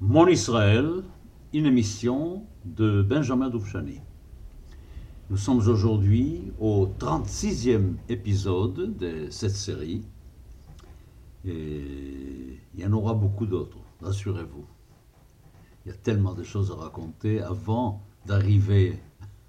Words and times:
Mon 0.00 0.26
Israël, 0.26 1.04
une 1.54 1.64
émission 1.64 2.44
de 2.66 3.00
Benjamin 3.00 3.48
Doufchani. 3.48 4.02
Nous 5.30 5.38
sommes 5.38 5.56
aujourd'hui 5.56 6.52
au 6.60 6.86
36e 6.98 7.94
épisode 8.10 8.98
de 8.98 9.30
cette 9.30 9.56
série 9.56 10.02
et 11.46 12.60
il 12.74 12.80
y 12.80 12.84
en 12.84 12.92
aura 12.92 13.14
beaucoup 13.14 13.46
d'autres, 13.46 13.78
rassurez-vous. 14.02 14.66
Il 15.86 15.92
y 15.92 15.94
a 15.94 15.96
tellement 15.96 16.34
de 16.34 16.42
choses 16.42 16.70
à 16.70 16.74
raconter 16.74 17.40
avant 17.40 18.02
d'arriver 18.26 18.98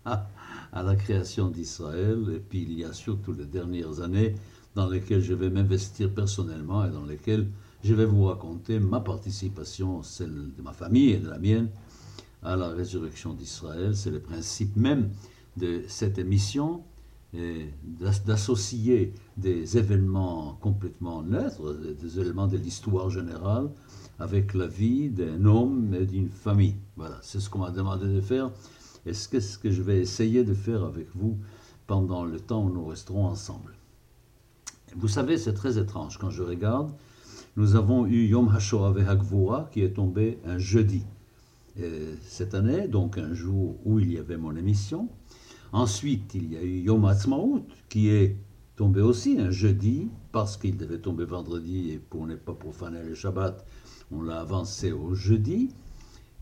à, 0.06 0.30
à 0.72 0.82
la 0.82 0.96
création 0.96 1.50
d'Israël 1.50 2.24
et 2.34 2.40
puis 2.40 2.62
il 2.62 2.72
y 2.72 2.86
a 2.86 2.94
surtout 2.94 3.34
les 3.34 3.48
dernières 3.48 4.00
années 4.00 4.34
dans 4.76 4.88
lesquelles 4.88 5.22
je 5.22 5.34
vais 5.34 5.50
m'investir 5.50 6.14
personnellement 6.14 6.86
et 6.86 6.90
dans 6.90 7.04
lesquelles 7.04 7.50
je 7.84 7.94
vais 7.94 8.06
vous 8.06 8.26
raconter 8.26 8.80
ma 8.80 9.00
participation, 9.00 10.04
celle 10.04 10.54
de 10.56 10.62
ma 10.62 10.74
famille 10.74 11.12
et 11.12 11.18
de 11.18 11.30
la 11.30 11.40
mienne, 11.40 11.70
à 12.44 12.56
la 12.56 12.70
résurrection 12.70 13.34
d'Israël. 13.34 13.96
C'est 13.96 14.12
le 14.12 14.20
principe 14.20 14.76
même 14.76 15.10
de 15.58 15.84
cette 15.88 16.18
émission, 16.18 16.84
d'associer 18.26 19.14
des 19.36 19.78
événements 19.78 20.58
complètement 20.62 21.22
neutres, 21.22 21.74
des 21.74 22.20
éléments 22.20 22.48
de 22.48 22.58
l'histoire 22.58 23.10
générale, 23.10 23.70
avec 24.20 24.54
la 24.54 24.68
vie 24.68 25.10
d'un 25.10 25.46
homme 25.46 25.94
et 25.94 26.06
d'une 26.06 26.30
famille. 26.30 26.76
Voilà, 26.96 27.20
c'est 27.22 27.40
ce 27.40 27.50
qu'on 27.50 27.60
m'a 27.60 27.72
demandé 27.72 28.08
de 28.08 28.22
faire. 28.22 28.50
Et 29.06 29.14
c'est 29.14 29.40
ce 29.40 29.58
que 29.60 29.70
je 29.70 29.82
vais 29.82 30.00
essayer 30.00 30.44
de 30.44 30.54
faire 30.54 30.84
avec 30.84 31.08
vous 31.16 31.38
pendant 31.86 32.26
le 32.26 32.40
temps 32.40 32.66
où 32.66 32.70
nous 32.70 32.86
resterons 32.86 33.26
ensemble? 33.26 33.74
Vous 34.96 35.08
savez, 35.08 35.38
c'est 35.38 35.54
très 35.54 35.78
étrange 35.78 36.18
quand 36.18 36.30
je 36.30 36.44
regarde 36.44 36.92
nous 37.58 37.76
avons 37.76 38.06
eu 38.06 38.28
Yom 38.28 38.50
HaShoah 38.56 38.94
Hagvura 39.08 39.68
qui 39.72 39.82
est 39.82 39.96
tombé 39.96 40.38
un 40.46 40.60
jeudi 40.60 41.04
cette 42.22 42.54
année, 42.54 42.88
donc 42.88 43.18
un 43.18 43.34
jour 43.34 43.76
où 43.84 44.00
il 44.00 44.14
y 44.14 44.20
avait 44.20 44.38
mon 44.38 44.56
émission. 44.56 45.10
Ensuite, 45.74 46.36
il 46.36 46.54
y 46.54 46.56
a 46.56 46.62
eu 46.62 46.82
Yom 46.82 47.04
Ha'atzmaut 47.06 47.66
qui 47.90 48.10
est 48.10 48.38
tombé 48.76 49.02
aussi 49.02 49.40
un 49.40 49.50
jeudi 49.50 50.08
parce 50.32 50.56
qu'il 50.56 50.78
devait 50.78 51.00
tomber 51.00 51.26
vendredi 51.26 51.90
et 51.90 51.98
pour 51.98 52.28
ne 52.28 52.36
pas 52.36 52.54
profaner 52.54 53.02
le 53.02 53.16
Shabbat, 53.16 53.66
on 54.12 54.22
l'a 54.22 54.40
avancé 54.40 54.92
au 54.92 55.16
jeudi. 55.16 55.70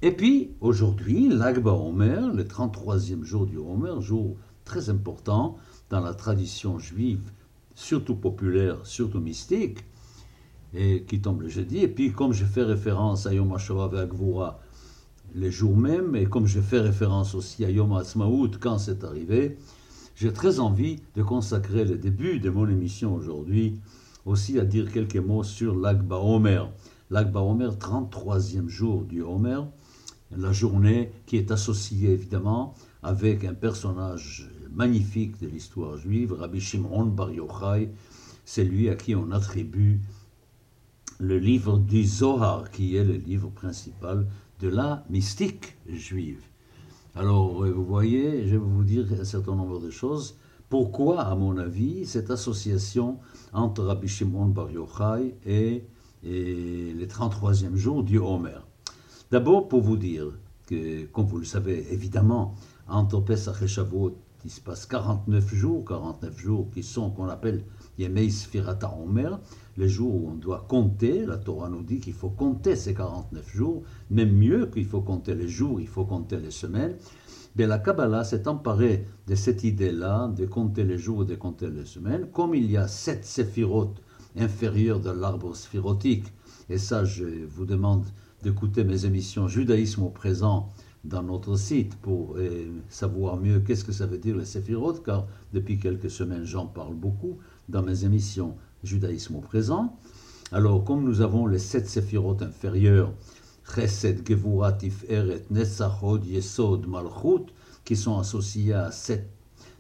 Et 0.02 0.12
puis 0.12 0.52
aujourd'hui, 0.60 1.30
l'Agba 1.30 1.72
Omer, 1.72 2.34
le 2.34 2.44
33e 2.44 3.24
jour 3.24 3.46
du 3.46 3.58
Omer, 3.58 4.02
jour 4.02 4.36
très 4.66 4.90
important 4.90 5.58
dans 5.90 6.02
la 6.02 6.14
tradition 6.14 6.78
juive, 6.78 7.32
surtout 7.74 8.16
populaire, 8.16 8.86
surtout 8.86 9.22
mystique 9.22 9.86
et 10.76 11.04
qui 11.04 11.22
tombe 11.22 11.42
le 11.42 11.50
jeudi. 11.50 11.80
Et 11.80 11.88
puis, 11.88 12.12
comme 12.12 12.34
je 12.34 12.46
fais 12.46 12.64
référence 12.64 13.26
à 13.26 13.34
Yom 13.34 13.54
HaShoah 13.54 13.88
Ve'Agvura 13.88 14.60
les 15.34 15.52
jours 15.52 15.76
même, 15.76 16.16
et 16.16 16.26
comme 16.26 16.46
je 16.48 16.62
fais 16.62 16.80
référence 16.80 17.36
aussi 17.36 17.66
à 17.66 17.70
Yom 17.70 17.92
HaAtzmaout 17.94 18.52
quand 18.60 18.78
c'est 18.78 19.04
arrivé, 19.04 19.58
j'ai 20.16 20.32
très 20.32 20.60
envie 20.60 21.02
de 21.16 21.24
consacrer 21.24 21.84
le 21.84 21.98
début 21.98 22.40
de 22.40 22.50
mon 22.50 22.70
émission 22.70 23.14
aujourd'hui 23.14 23.80
aussi 24.26 24.60
à 24.60 24.66
dire 24.66 24.92
quelques 24.92 25.18
mots 25.18 25.44
sur 25.44 25.76
l'Agba 25.76 26.18
Omer. 26.18 26.72
L'Agba 27.10 27.42
Omer, 27.42 27.76
33e 27.76 28.68
jour 28.68 29.04
du 29.04 29.22
Homer, 29.22 29.60
la 30.36 30.52
journée 30.52 31.12
qui 31.26 31.38
est 31.38 31.52
associée 31.52 32.12
évidemment 32.12 32.74
avec 33.04 33.44
un 33.44 33.54
personnage 33.54 34.50
magnifique 34.74 35.40
de 35.42 35.48
l'histoire 35.48 35.98
juive, 35.98 36.34
Rabbi 36.34 36.60
Shimon 36.60 37.06
Bar 37.06 37.32
Yochai, 37.32 37.92
c'est 38.46 38.64
lui 38.64 38.90
à 38.90 38.96
qui 38.96 39.16
on 39.16 39.32
attribue 39.32 40.00
le 41.20 41.38
livre 41.38 41.78
du 41.78 42.06
Zohar, 42.06 42.70
qui 42.72 42.96
est 42.96 43.04
le 43.04 43.14
livre 43.14 43.50
principal 43.50 44.28
de 44.60 44.68
la 44.68 45.04
mystique 45.10 45.78
juive. 45.88 46.42
Alors, 47.16 47.64
euh, 47.64 47.72
vous 47.72 47.86
voyez, 47.86 48.46
je 48.48 48.52
vais 48.52 48.58
vous 48.58 48.84
dire 48.84 49.06
un 49.20 49.24
certain 49.24 49.56
nombre 49.56 49.80
de 49.80 49.90
choses. 49.90 50.36
Pourquoi, 50.68 51.22
à 51.22 51.36
mon 51.36 51.58
avis, 51.58 52.06
cette 52.06 52.32
association 52.32 53.20
entre 53.54 53.84
Rabbi 53.84 54.08
Shimon 54.08 54.48
Bar 54.48 54.72
Yochai 54.72 55.36
et, 55.46 55.84
les 56.24 57.08
33e 57.08 57.76
jours 57.76 58.04
du 58.04 58.18
Homer? 58.18 58.60
D'abord, 59.32 59.68
pour 59.68 59.82
vous 59.82 59.96
dire 59.96 60.26
que, 60.68 61.06
comme 61.06 61.26
vous 61.26 61.38
le 61.38 61.46
savez, 61.46 61.86
évidemment, 61.92 62.56
entre 62.88 63.22
Pesach 63.22 63.62
et 63.62 63.68
Shavuot, 63.68 64.18
il 64.44 64.52
se 64.52 64.60
passe 64.60 64.86
49 64.86 65.54
jours, 65.54 65.86
49 65.86 66.38
jours 66.38 66.70
qui 66.74 66.84
sont, 66.84 67.12
qu'on 67.12 67.30
appelle 67.30 67.64
Yemei 67.98 68.30
Sfirata 68.30 68.94
Homer, 68.94 69.30
les 69.78 69.90
jours 69.90 70.16
où 70.16 70.30
on 70.30 70.36
doit 70.36 70.66
compter, 70.68 71.26
la 71.26 71.38
Torah 71.38 71.70
nous 71.70 71.84
dit 71.84 72.00
qu'il 72.00 72.14
faut 72.14 72.30
compter 72.30 72.76
ces 72.76 72.94
49 72.94 73.56
jours, 73.56 73.84
même 74.10 74.32
mieux 74.32 74.68
qu'il 74.68 74.86
faut 74.86 75.02
compter 75.02 75.36
les 75.36 75.48
jours, 75.48 75.80
il 75.82 75.88
faut 75.88 76.06
compter 76.06 76.38
les 76.38 76.52
semaines. 76.52 76.96
Mais 77.56 77.68
la 77.68 77.80
Kabbalah 77.80 78.24
s'est 78.24 78.48
emparée 78.48 79.06
de 79.28 79.36
cette 79.36 79.64
idée-là, 79.64 80.28
de 80.28 80.46
compter 80.46 80.84
les 80.84 80.98
jours 80.98 81.24
et 81.24 81.26
de 81.26 81.36
compter 81.36 81.70
les 81.70 81.86
semaines. 81.86 82.28
Comme 82.34 82.54
il 82.54 82.70
y 82.70 82.78
a 82.78 82.88
sept 82.88 83.24
séphirotes 83.24 84.02
inférieures 84.38 85.00
de 85.00 85.12
l'arbre 85.12 85.56
sphirotique, 85.56 86.26
et 86.70 86.78
ça 86.78 87.06
je 87.06 87.46
vous 87.48 87.66
demande 87.66 88.06
d'écouter 88.44 88.84
mes 88.84 89.06
émissions 89.06 89.48
Judaïsme 89.48 90.04
au 90.04 90.10
présent 90.10 90.70
dans 91.06 91.24
notre 91.24 91.56
site 91.56 91.96
pour 91.96 92.36
euh, 92.38 92.66
savoir 92.90 93.38
mieux 93.38 93.60
qu'est-ce 93.60 93.86
que 93.86 93.92
ça 93.92 94.06
veut 94.08 94.18
dire 94.18 94.36
les 94.36 94.46
séphirotes, 94.46 95.04
car 95.06 95.28
depuis 95.54 95.78
quelques 95.78 96.10
semaines 96.10 96.46
j'en 96.46 96.66
parle 96.66 96.96
beaucoup 96.96 97.38
dans 97.70 97.82
mes 97.82 98.06
émissions 98.06 98.56
judaïsme 98.84 99.36
au 99.36 99.42
présent. 99.42 99.98
Alors, 100.52 100.84
comme 100.84 101.04
nous 101.04 101.22
avons 101.22 101.48
les 101.48 101.60
sept 101.60 101.88
séphirotes 101.88 102.42
inférieures, 102.42 103.12
Chesed, 103.74 104.28
Gevura, 104.28 104.74
Tiferet, 104.74 105.44
Netzachod, 105.50 106.26
Yesod, 106.26 106.88
Malchut, 106.88 107.52
qui 107.84 107.96
sont 107.96 108.20
associés 108.20 108.74
à 108.74 108.92
sept 108.92 109.28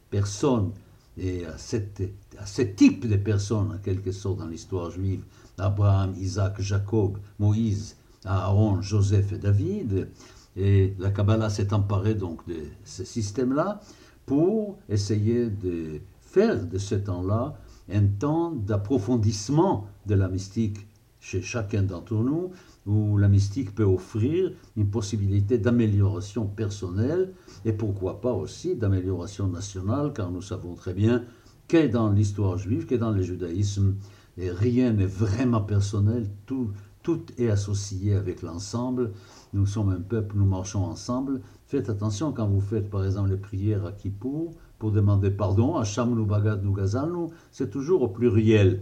personnes 0.09 0.71
et 1.17 1.45
à 1.45 1.57
sept, 1.57 2.01
à 2.37 2.45
sept 2.45 2.75
types 2.75 3.07
de 3.07 3.15
personnes, 3.15 3.71
en 3.71 3.77
quelque 3.77 4.11
sorte, 4.11 4.39
dans 4.39 4.47
l'histoire 4.47 4.89
juive 4.89 5.23
Abraham, 5.57 6.13
Isaac, 6.17 6.59
Jacob, 6.59 7.17
Moïse, 7.39 7.95
Aaron, 8.25 8.81
Joseph 8.81 9.31
et 9.33 9.37
David. 9.37 10.09
Et 10.57 10.93
la 10.99 11.11
Kabbalah 11.11 11.49
s'est 11.49 11.73
emparée 11.73 12.15
donc 12.15 12.47
de 12.47 12.55
ce 12.83 13.03
système-là 13.03 13.81
pour 14.25 14.77
essayer 14.89 15.47
de 15.49 15.99
faire 16.21 16.65
de 16.65 16.77
ce 16.77 16.95
temps-là 16.95 17.55
un 17.91 18.07
temps 18.07 18.51
d'approfondissement 18.51 19.87
de 20.05 20.15
la 20.15 20.27
mystique 20.27 20.87
chez 21.19 21.41
chacun 21.41 21.81
d'entre 21.81 22.13
nous, 22.13 22.51
où 22.85 23.17
la 23.17 23.27
mystique 23.27 23.73
peut 23.73 23.83
offrir 23.83 24.51
une 24.77 24.89
possibilité 24.89 25.57
d'amélioration 25.57 26.45
personnelle 26.45 27.33
et 27.65 27.73
pourquoi 27.73 28.21
pas 28.21 28.33
aussi 28.33 28.75
d'amélioration 28.75 29.47
nationale, 29.47 30.13
car 30.13 30.29
nous 30.29 30.43
savons 30.43 30.75
très 30.75 30.93
bien 30.93 31.23
qu'est 31.67 31.89
dans 31.89 32.11
l'histoire 32.11 32.59
juive, 32.59 32.85
qu'est 32.85 32.99
dans 32.99 33.11
le 33.11 33.23
judaïsme, 33.23 33.95
et 34.37 34.51
rien 34.51 34.91
n'est 34.93 35.05
vraiment 35.05 35.61
personnel, 35.61 36.29
tout, 36.45 36.69
tout 37.01 37.23
est 37.37 37.49
associé 37.49 38.13
avec 38.13 38.41
l'ensemble. 38.41 39.11
Nous 39.53 39.65
sommes 39.65 39.89
un 39.89 40.01
peuple, 40.01 40.35
nous 40.37 40.45
marchons 40.45 40.83
ensemble. 40.83 41.41
Faites 41.65 41.89
attention 41.89 42.33
quand 42.33 42.47
vous 42.47 42.61
faites 42.61 42.89
par 42.89 43.05
exemple 43.05 43.29
les 43.29 43.37
prières 43.37 43.85
à 43.85 43.91
Kippour, 43.91 44.53
pour 44.79 44.91
demander 44.91 45.31
pardon, 45.31 45.77
Hacham 45.77 46.15
nu 46.15 46.25
bagad 46.25 46.63
nu 46.63 46.73
gazalnu, 46.73 47.29
c'est 47.51 47.69
toujours 47.69 48.01
au 48.01 48.09
pluriel. 48.09 48.81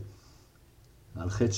Al-Chet 1.15 1.51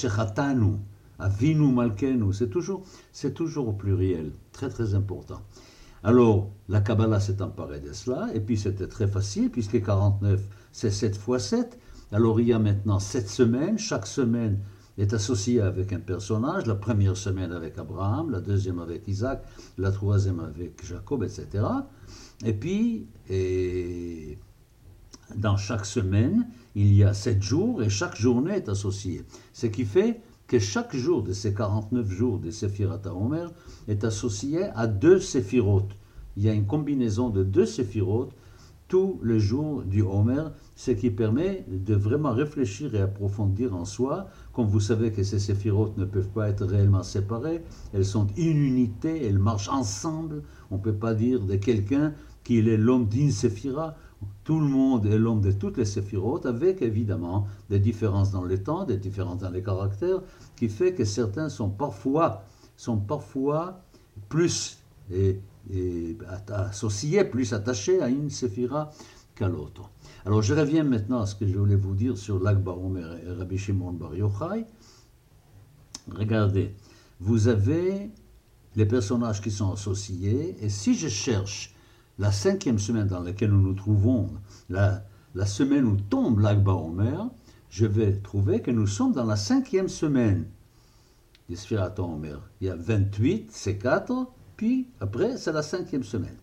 Avinu 1.18 1.72
Malkenu, 1.72 2.34
c'est 2.34 2.50
toujours, 2.50 2.84
c'est 3.14 3.34
toujours 3.34 3.70
au 3.70 3.74
pluriel, 3.74 4.32
très 4.52 4.70
très 4.70 4.96
important. 4.96 5.42
Alors, 6.04 6.50
la 6.70 6.82
Kabbalah 6.82 7.20
s'est 7.20 7.42
emparée 7.42 7.80
de 7.80 7.94
cela, 7.94 8.30
et 8.34 8.40
puis 8.40 8.58
c'était 8.58 8.88
très 8.88 9.08
facile, 9.08 9.50
puisque 9.50 9.82
49, 9.82 10.42
c'est 10.72 10.92
7 10.92 11.18
fois 11.18 11.40
7. 11.40 11.80
Alors, 12.12 12.40
il 12.40 12.48
y 12.48 12.54
a 12.54 12.60
maintenant 12.60 13.00
7 13.00 13.30
semaines, 13.30 13.78
chaque 13.78 14.06
semaine 14.06 14.60
est 14.98 15.14
associée 15.14 15.62
avec 15.62 15.94
un 15.94 16.00
personnage, 16.00 16.68
la 16.68 16.76
première 16.76 17.18
semaine 17.18 17.52
avec 17.52 17.78
Abraham, 17.78 18.30
la 18.30 18.40
deuxième 18.40 18.80
avec 18.80 19.08
Isaac, 19.08 19.44
la 19.78 19.92
troisième 19.92 20.40
avec 20.40 20.86
Jacob, 20.86 21.24
etc. 21.24 21.64
Et 22.44 22.54
puis, 22.54 23.08
dans 25.36 25.58
chaque 25.58 25.86
semaine, 25.86 26.48
il 26.76 26.94
y 26.94 27.04
a 27.04 27.14
sept 27.14 27.42
jours 27.42 27.82
et 27.82 27.90
chaque 27.90 28.16
journée 28.16 28.56
est 28.56 28.70
associée. 28.70 29.24
Ce 29.54 29.68
qui 29.68 29.86
fait 29.86 30.22
que 30.48 30.60
chaque 30.60 30.96
jour 30.96 31.24
de 31.24 31.34
ces 31.34 31.54
49 31.54 32.10
jours 32.10 32.40
de 32.40 32.52
Sephirat 32.52 33.02
Omer 33.06 33.52
est 33.88 34.04
associé 34.04 34.64
à 34.76 34.88
deux 34.88 35.20
séphirotes. 35.20 35.96
Il 36.38 36.44
y 36.44 36.50
a 36.50 36.54
une 36.54 36.66
combinaison 36.66 37.30
de 37.30 37.44
deux 37.44 37.66
séphirotes 37.66 38.34
tous 38.88 39.20
les 39.24 39.40
jours 39.40 39.82
du 39.82 40.04
Homer, 40.04 40.44
ce 40.76 40.92
qui 40.92 41.10
permet 41.10 41.66
de 41.68 41.96
vraiment 41.96 42.34
réfléchir 42.34 42.94
et 42.94 43.02
approfondir 43.02 43.76
en 43.76 43.84
soi. 43.84 44.28
Comme 44.54 44.68
vous 44.68 44.80
savez 44.80 45.12
que 45.12 45.24
ces 45.24 45.40
séphirotes 45.40 45.98
ne 45.98 46.06
peuvent 46.06 46.30
pas 46.30 46.50
être 46.50 46.66
réellement 46.66 47.02
séparées, 47.02 47.64
elles 47.94 48.06
sont 48.06 48.28
une 48.38 48.58
unité, 48.58 49.26
elles 49.26 49.40
marchent 49.40 49.70
ensemble. 49.70 50.44
On 50.70 50.78
ne 50.78 50.82
peut 50.82 50.94
pas 50.94 51.16
dire 51.16 51.40
de 51.40 51.56
quelqu'un 51.56 52.14
qu'il 52.46 52.70
est 52.70 52.78
l'homme 52.78 53.10
d'une 53.10 53.32
séphira. 53.32 53.96
Tout 54.46 54.60
le 54.62 54.68
monde 54.68 55.06
est 55.08 55.18
l'homme 55.18 55.42
de 55.42 55.52
toutes 55.52 55.78
les 55.78 55.86
séphirotes, 55.86 56.46
avec 56.46 56.82
évidemment 56.82 57.48
des 57.70 57.80
différences 57.80 58.32
dans 58.32 58.44
le 58.44 58.64
temps, 58.64 58.86
des 58.86 58.98
différences 58.98 59.40
dans 59.40 59.50
les 59.50 59.62
caractères, 59.62 60.22
qui 60.56 60.70
fait 60.70 60.94
que 60.94 61.04
certains 61.04 61.50
sont 61.50 61.70
parfois 61.70 62.44
sont 62.78 62.98
parfois 62.98 63.82
plus 64.30 64.80
associés, 66.50 67.24
plus 67.24 67.54
attachés 67.54 68.02
à 68.02 68.10
une 68.10 68.30
séphira 68.30 68.92
qu'à 69.36 69.48
l'autre. 69.48 69.90
Alors 70.26 70.42
je 70.42 70.54
reviens 70.54 70.84
maintenant 70.84 71.22
à 71.22 71.26
ce 71.26 71.36
que 71.36 71.48
je 71.48 71.58
voulais 71.58 71.76
vous 71.76 71.96
dire 71.96 72.18
sur 72.18 72.40
l'Akba 72.40 72.72
Omer 72.72 73.18
et 73.24 73.32
Rabbi 73.32 73.58
Shimon 73.58 73.94
Bar 73.94 74.16
Yochai. 74.16 74.66
Regardez, 76.12 76.74
vous 77.20 77.48
avez 77.48 78.12
les 78.76 78.86
personnages 78.86 79.42
qui 79.42 79.52
sont 79.52 79.72
associés, 79.72 80.56
et 80.62 80.70
si 80.70 80.96
je 80.96 81.08
cherche 81.08 81.75
la 82.18 82.32
cinquième 82.32 82.80
semaine 82.80 83.08
dans 83.08 83.22
laquelle 83.22 83.52
nous 83.52 83.62
nous 83.62 83.74
trouvons, 83.74 84.30
la, 84.70 85.04
semaine 85.46 85.86
où 85.86 85.98
tombe 85.98 86.40
l'Akba 86.40 86.74
Omer, 86.74 87.30
je 87.70 87.86
vais 87.86 88.14
trouver 88.14 88.62
que 88.62 88.72
nous 88.72 88.88
sommes 88.88 89.12
dans 89.12 89.26
la 89.26 89.36
cinquième 89.36 89.90
semaine 89.90 90.46
des 91.50 91.58
Omer. 91.98 92.42
Il 92.62 92.68
y 92.68 92.70
a 92.70 92.76
28, 92.76 93.52
c'est 93.52 93.78
4, 93.78 94.28
puis 94.56 94.88
après, 95.00 95.38
c'est 95.38 95.52
la 95.52 95.62
cinquième 95.62 96.04
semaine. 96.04 96.38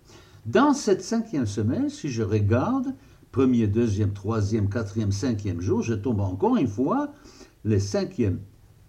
Dans 0.44 0.74
cette 0.74 1.02
cinquième 1.02 1.46
semaine, 1.46 1.88
si 1.88 2.10
je 2.10 2.22
regarde, 2.22 2.94
premier, 3.30 3.66
deuxième, 3.66 4.12
troisième, 4.12 4.68
quatrième, 4.68 5.12
cinquième 5.12 5.60
jour, 5.60 5.82
je 5.82 5.94
tombe 5.94 6.20
encore 6.20 6.56
une 6.56 6.68
fois 6.68 7.12
les 7.64 7.80
cinquièmes 7.80 8.40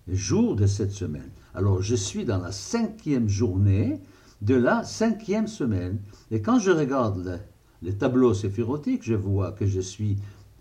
jours 0.08 0.56
de 0.56 0.66
cette 0.66 0.92
semaine. 0.92 1.30
Alors, 1.54 1.82
je 1.82 1.96
suis 1.96 2.26
dans 2.26 2.40
la 2.40 2.52
cinquième 2.52 3.30
journée 3.30 4.02
de 4.44 4.56
la 4.56 4.84
cinquième 4.84 5.48
semaine. 5.48 6.00
Et 6.30 6.42
quand 6.42 6.60
je 6.60 6.72
regarde 6.72 7.40
les, 7.82 7.94
tableaux 7.94 8.34
séphirotiques, 8.34 9.04
je 9.04 9.14
vois 9.14 9.54
que 9.54 9.66
je 9.66 9.80
suis 9.80 10.18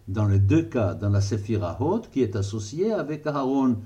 dans 0.06 0.26
les 0.26 0.38
deux 0.38 0.62
cas 0.62 0.94
dans 0.94 1.08
la 1.08 1.20
séphira 1.20 1.76
haute 1.80 2.08
qui 2.10 2.22
est 2.22 2.36
associée 2.36 2.92
avec 2.92 3.26
Aaron. 3.26 3.76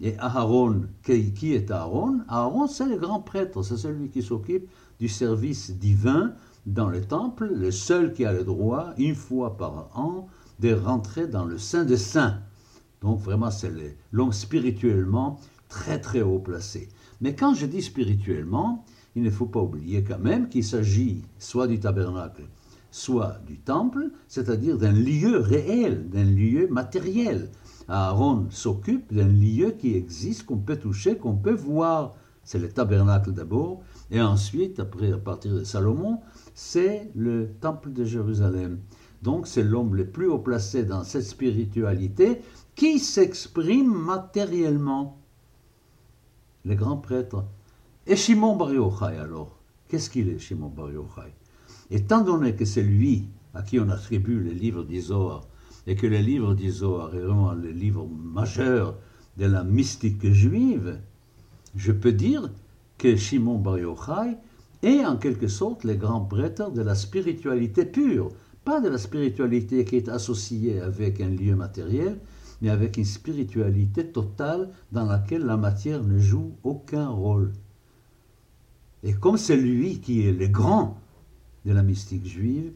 Et 0.00 0.16
Aaron, 0.18 0.82
qui 1.02 1.54
est 1.54 1.70
Aaron 1.70 2.20
Aaron, 2.28 2.68
c'est 2.68 2.86
le 2.86 2.96
grand 2.96 3.20
prêtre, 3.20 3.62
c'est 3.62 3.76
celui 3.76 4.08
qui 4.08 4.22
s'occupe 4.22 4.68
du 5.00 5.08
service 5.08 5.72
divin 5.72 6.32
dans 6.66 6.88
le 6.88 7.00
temple, 7.00 7.50
le 7.52 7.70
seul 7.70 8.12
qui 8.12 8.24
a 8.24 8.32
le 8.32 8.44
droit, 8.44 8.92
une 8.98 9.14
fois 9.14 9.56
par 9.56 9.90
an, 9.94 10.28
de 10.60 10.72
rentrer 10.72 11.26
dans 11.26 11.44
le 11.44 11.58
Saint 11.58 11.84
des 11.84 11.96
Saints. 11.96 12.38
Donc 13.02 13.18
vraiment, 13.18 13.50
c'est 13.50 13.72
l'homme 14.12 14.32
spirituellement 14.32 15.40
très 15.68 16.00
très 16.00 16.22
haut 16.22 16.38
placé. 16.38 16.88
Mais 17.20 17.34
quand 17.34 17.54
je 17.54 17.66
dis 17.66 17.82
spirituellement, 17.82 18.84
il 19.16 19.22
ne 19.22 19.30
faut 19.30 19.46
pas 19.46 19.60
oublier 19.60 20.04
quand 20.04 20.18
même 20.18 20.48
qu'il 20.48 20.64
s'agit 20.64 21.22
soit 21.38 21.66
du 21.66 21.80
tabernacle, 21.80 22.42
soit 22.90 23.38
du 23.46 23.58
temple, 23.58 24.10
c'est-à-dire 24.28 24.78
d'un 24.78 24.92
lieu 24.92 25.38
réel, 25.38 26.08
d'un 26.08 26.24
lieu 26.24 26.68
matériel. 26.68 27.50
Aaron 27.88 28.46
s'occupe 28.50 29.12
d'un 29.12 29.28
lieu 29.28 29.72
qui 29.72 29.94
existe, 29.94 30.46
qu'on 30.46 30.58
peut 30.58 30.76
toucher, 30.76 31.16
qu'on 31.16 31.36
peut 31.36 31.54
voir. 31.54 32.14
C'est 32.44 32.58
le 32.58 32.68
tabernacle 32.68 33.32
d'abord, 33.32 33.82
et 34.10 34.20
ensuite, 34.20 34.80
après, 34.80 35.12
à 35.12 35.18
partir 35.18 35.54
de 35.54 35.64
Salomon, 35.64 36.20
c'est 36.54 37.10
le 37.14 37.50
temple 37.60 37.92
de 37.92 38.04
Jérusalem. 38.04 38.78
Donc 39.22 39.46
c'est 39.46 39.62
l'homme 39.62 39.94
le 39.94 40.06
plus 40.06 40.26
haut 40.26 40.38
placé 40.38 40.82
dans 40.82 41.04
cette 41.04 41.24
spiritualité 41.24 42.40
qui 42.74 42.98
s'exprime 42.98 43.92
matériellement. 43.92 45.18
Les 46.64 46.76
grands 46.76 46.96
prêtres. 46.96 47.44
Et 48.10 48.16
Shimon 48.16 48.56
Bar 48.56 48.72
Yochai 48.74 49.18
alors 49.18 49.56
Qu'est-ce 49.86 50.10
qu'il 50.10 50.30
est, 50.30 50.40
Shimon 50.40 50.66
Bar 50.66 50.90
Yochai? 50.90 51.32
Étant 51.92 52.22
donné 52.22 52.56
que 52.56 52.64
c'est 52.64 52.82
lui 52.82 53.28
à 53.54 53.62
qui 53.62 53.78
on 53.78 53.88
attribue 53.88 54.40
le 54.40 54.50
livre 54.50 54.82
d'Isoar, 54.82 55.46
et 55.86 55.94
que 55.94 56.08
le 56.08 56.18
livre 56.18 56.54
d'Isoar 56.54 57.14
est 57.14 57.20
vraiment 57.20 57.52
le 57.52 57.70
livre 57.70 58.08
majeur 58.08 58.96
de 59.36 59.46
la 59.46 59.62
mystique 59.62 60.26
juive, 60.32 60.98
je 61.76 61.92
peux 61.92 62.10
dire 62.10 62.50
que 62.98 63.14
Shimon 63.14 63.58
Bar 63.58 63.78
Yochai 63.78 64.38
est 64.82 65.04
en 65.04 65.16
quelque 65.16 65.46
sorte 65.46 65.84
le 65.84 65.94
grand 65.94 66.22
prêtre 66.22 66.72
de 66.72 66.82
la 66.82 66.96
spiritualité 66.96 67.84
pure, 67.84 68.30
pas 68.64 68.80
de 68.80 68.88
la 68.88 68.98
spiritualité 68.98 69.84
qui 69.84 69.94
est 69.94 70.08
associée 70.08 70.80
avec 70.80 71.20
un 71.20 71.30
lieu 71.30 71.54
matériel, 71.54 72.18
mais 72.60 72.70
avec 72.70 72.96
une 72.96 73.04
spiritualité 73.04 74.04
totale 74.08 74.70
dans 74.90 75.06
laquelle 75.06 75.46
la 75.46 75.56
matière 75.56 76.02
ne 76.02 76.18
joue 76.18 76.56
aucun 76.64 77.08
rôle. 77.08 77.52
Et 79.02 79.14
comme 79.14 79.36
c'est 79.36 79.56
lui 79.56 80.00
qui 80.00 80.26
est 80.26 80.32
le 80.32 80.48
grand 80.48 80.98
de 81.64 81.72
la 81.72 81.82
mystique 81.82 82.26
juive, 82.26 82.72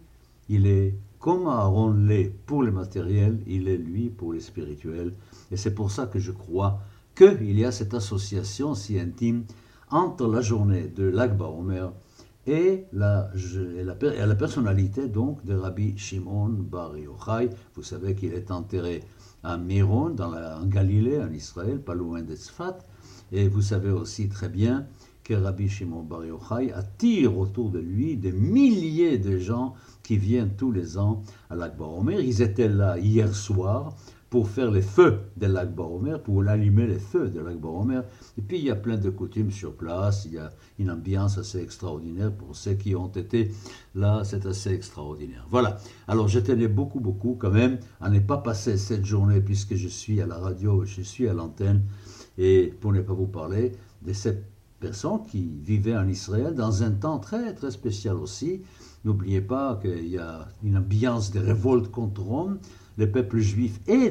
il 0.48 0.66
est 0.66 0.94
comme 1.18 1.46
Aaron 1.46 1.92
l'est 1.92 2.32
pour 2.44 2.62
le 2.62 2.70
matériel, 2.70 3.40
il 3.46 3.68
est 3.68 3.78
lui 3.78 4.10
pour 4.10 4.32
le 4.32 4.40
spirituel. 4.40 5.14
Et 5.50 5.56
c'est 5.56 5.74
pour 5.74 5.90
ça 5.90 6.06
que 6.06 6.18
je 6.18 6.32
crois 6.32 6.80
qu'il 7.14 7.58
y 7.58 7.64
a 7.64 7.72
cette 7.72 7.94
association 7.94 8.74
si 8.74 8.98
intime 8.98 9.44
entre 9.90 10.26
la 10.26 10.40
journée 10.40 10.88
de 10.88 11.04
l'Akba 11.04 11.46
Omer 11.46 11.92
et 12.46 12.84
la, 12.92 13.30
la, 13.82 14.34
personnalité 14.34 15.08
donc 15.08 15.44
de 15.46 15.54
Rabbi 15.54 15.96
Shimon 15.96 16.48
Bar 16.48 16.96
Yochai. 16.98 17.50
Vous 17.74 17.82
savez 17.82 18.14
qu'il 18.14 18.34
est 18.34 18.50
enterré 18.50 19.02
à 19.42 19.56
Miron, 19.56 20.10
dans 20.10 20.30
la, 20.30 20.58
en 20.58 20.66
Galilée, 20.66 21.20
en 21.20 21.32
Israël, 21.32 21.80
pas 21.80 21.94
loin 21.94 22.22
de 22.22 22.34
Tzfat. 22.34 22.78
Et 23.32 23.48
vous 23.48 23.62
savez 23.62 23.90
aussi 23.90 24.28
très 24.28 24.48
bien 24.48 24.86
que 25.24 25.34
Rabbi 25.34 25.68
Shimon 25.68 26.02
Bar 26.02 26.24
Yochai 26.26 26.72
attire 26.72 27.36
autour 27.36 27.70
de 27.70 27.78
lui 27.78 28.16
des 28.16 28.32
milliers 28.32 29.18
de 29.18 29.38
gens 29.38 29.74
qui 30.02 30.18
viennent 30.18 30.54
tous 30.56 30.70
les 30.70 30.98
ans 30.98 31.22
à 31.50 31.56
l'Akba 31.56 31.86
Omer. 31.86 32.20
Ils 32.20 32.42
étaient 32.42 32.68
là 32.68 32.98
hier 32.98 33.34
soir 33.34 33.96
pour 34.34 34.48
faire 34.48 34.72
les 34.72 34.82
feux 34.82 35.20
de 35.36 35.46
lac 35.46 35.72
Baromer, 35.72 36.16
pour 36.24 36.42
allumer 36.48 36.88
les 36.88 36.98
feux 36.98 37.28
de 37.28 37.38
lac 37.38 37.56
Baromer. 37.56 38.00
Et 38.36 38.42
puis 38.42 38.58
il 38.58 38.64
y 38.64 38.70
a 38.70 38.74
plein 38.74 38.96
de 38.96 39.08
coutumes 39.08 39.52
sur 39.52 39.76
place, 39.76 40.24
il 40.24 40.32
y 40.32 40.38
a 40.38 40.50
une 40.80 40.90
ambiance 40.90 41.38
assez 41.38 41.62
extraordinaire 41.62 42.32
pour 42.32 42.56
ceux 42.56 42.74
qui 42.74 42.96
ont 42.96 43.12
été 43.12 43.52
là, 43.94 44.24
c'est 44.24 44.44
assez 44.44 44.72
extraordinaire. 44.72 45.46
Voilà, 45.50 45.76
alors 46.08 46.26
je 46.26 46.40
tenais 46.40 46.66
beaucoup, 46.66 46.98
beaucoup 46.98 47.36
quand 47.38 47.52
même 47.52 47.78
à 48.00 48.10
ne 48.10 48.18
pas 48.18 48.38
passer 48.38 48.76
cette 48.76 49.04
journée 49.04 49.40
puisque 49.40 49.76
je 49.76 49.86
suis 49.86 50.20
à 50.20 50.26
la 50.26 50.38
radio, 50.38 50.84
je 50.84 51.02
suis 51.02 51.28
à 51.28 51.32
l'antenne, 51.32 51.84
et 52.36 52.74
pour 52.80 52.92
ne 52.92 53.02
pas 53.02 53.14
vous 53.14 53.28
parler 53.28 53.70
de 54.02 54.12
cette 54.12 54.44
qui 55.30 55.50
vivait 55.62 55.96
en 55.96 56.08
Israël 56.08 56.54
dans 56.54 56.82
un 56.82 56.90
temps 56.90 57.18
très, 57.18 57.54
très 57.54 57.70
spécial 57.70 58.16
aussi. 58.16 58.62
N'oubliez 59.04 59.40
pas 59.40 59.78
qu'il 59.82 60.08
y 60.08 60.18
a 60.18 60.48
une 60.62 60.78
ambiance 60.78 61.30
de 61.30 61.40
révolte 61.40 61.90
contre 61.90 62.22
Rome 62.22 62.58
le 62.96 63.10
peuple 63.10 63.40
juif 63.40 63.80
est, 63.86 64.10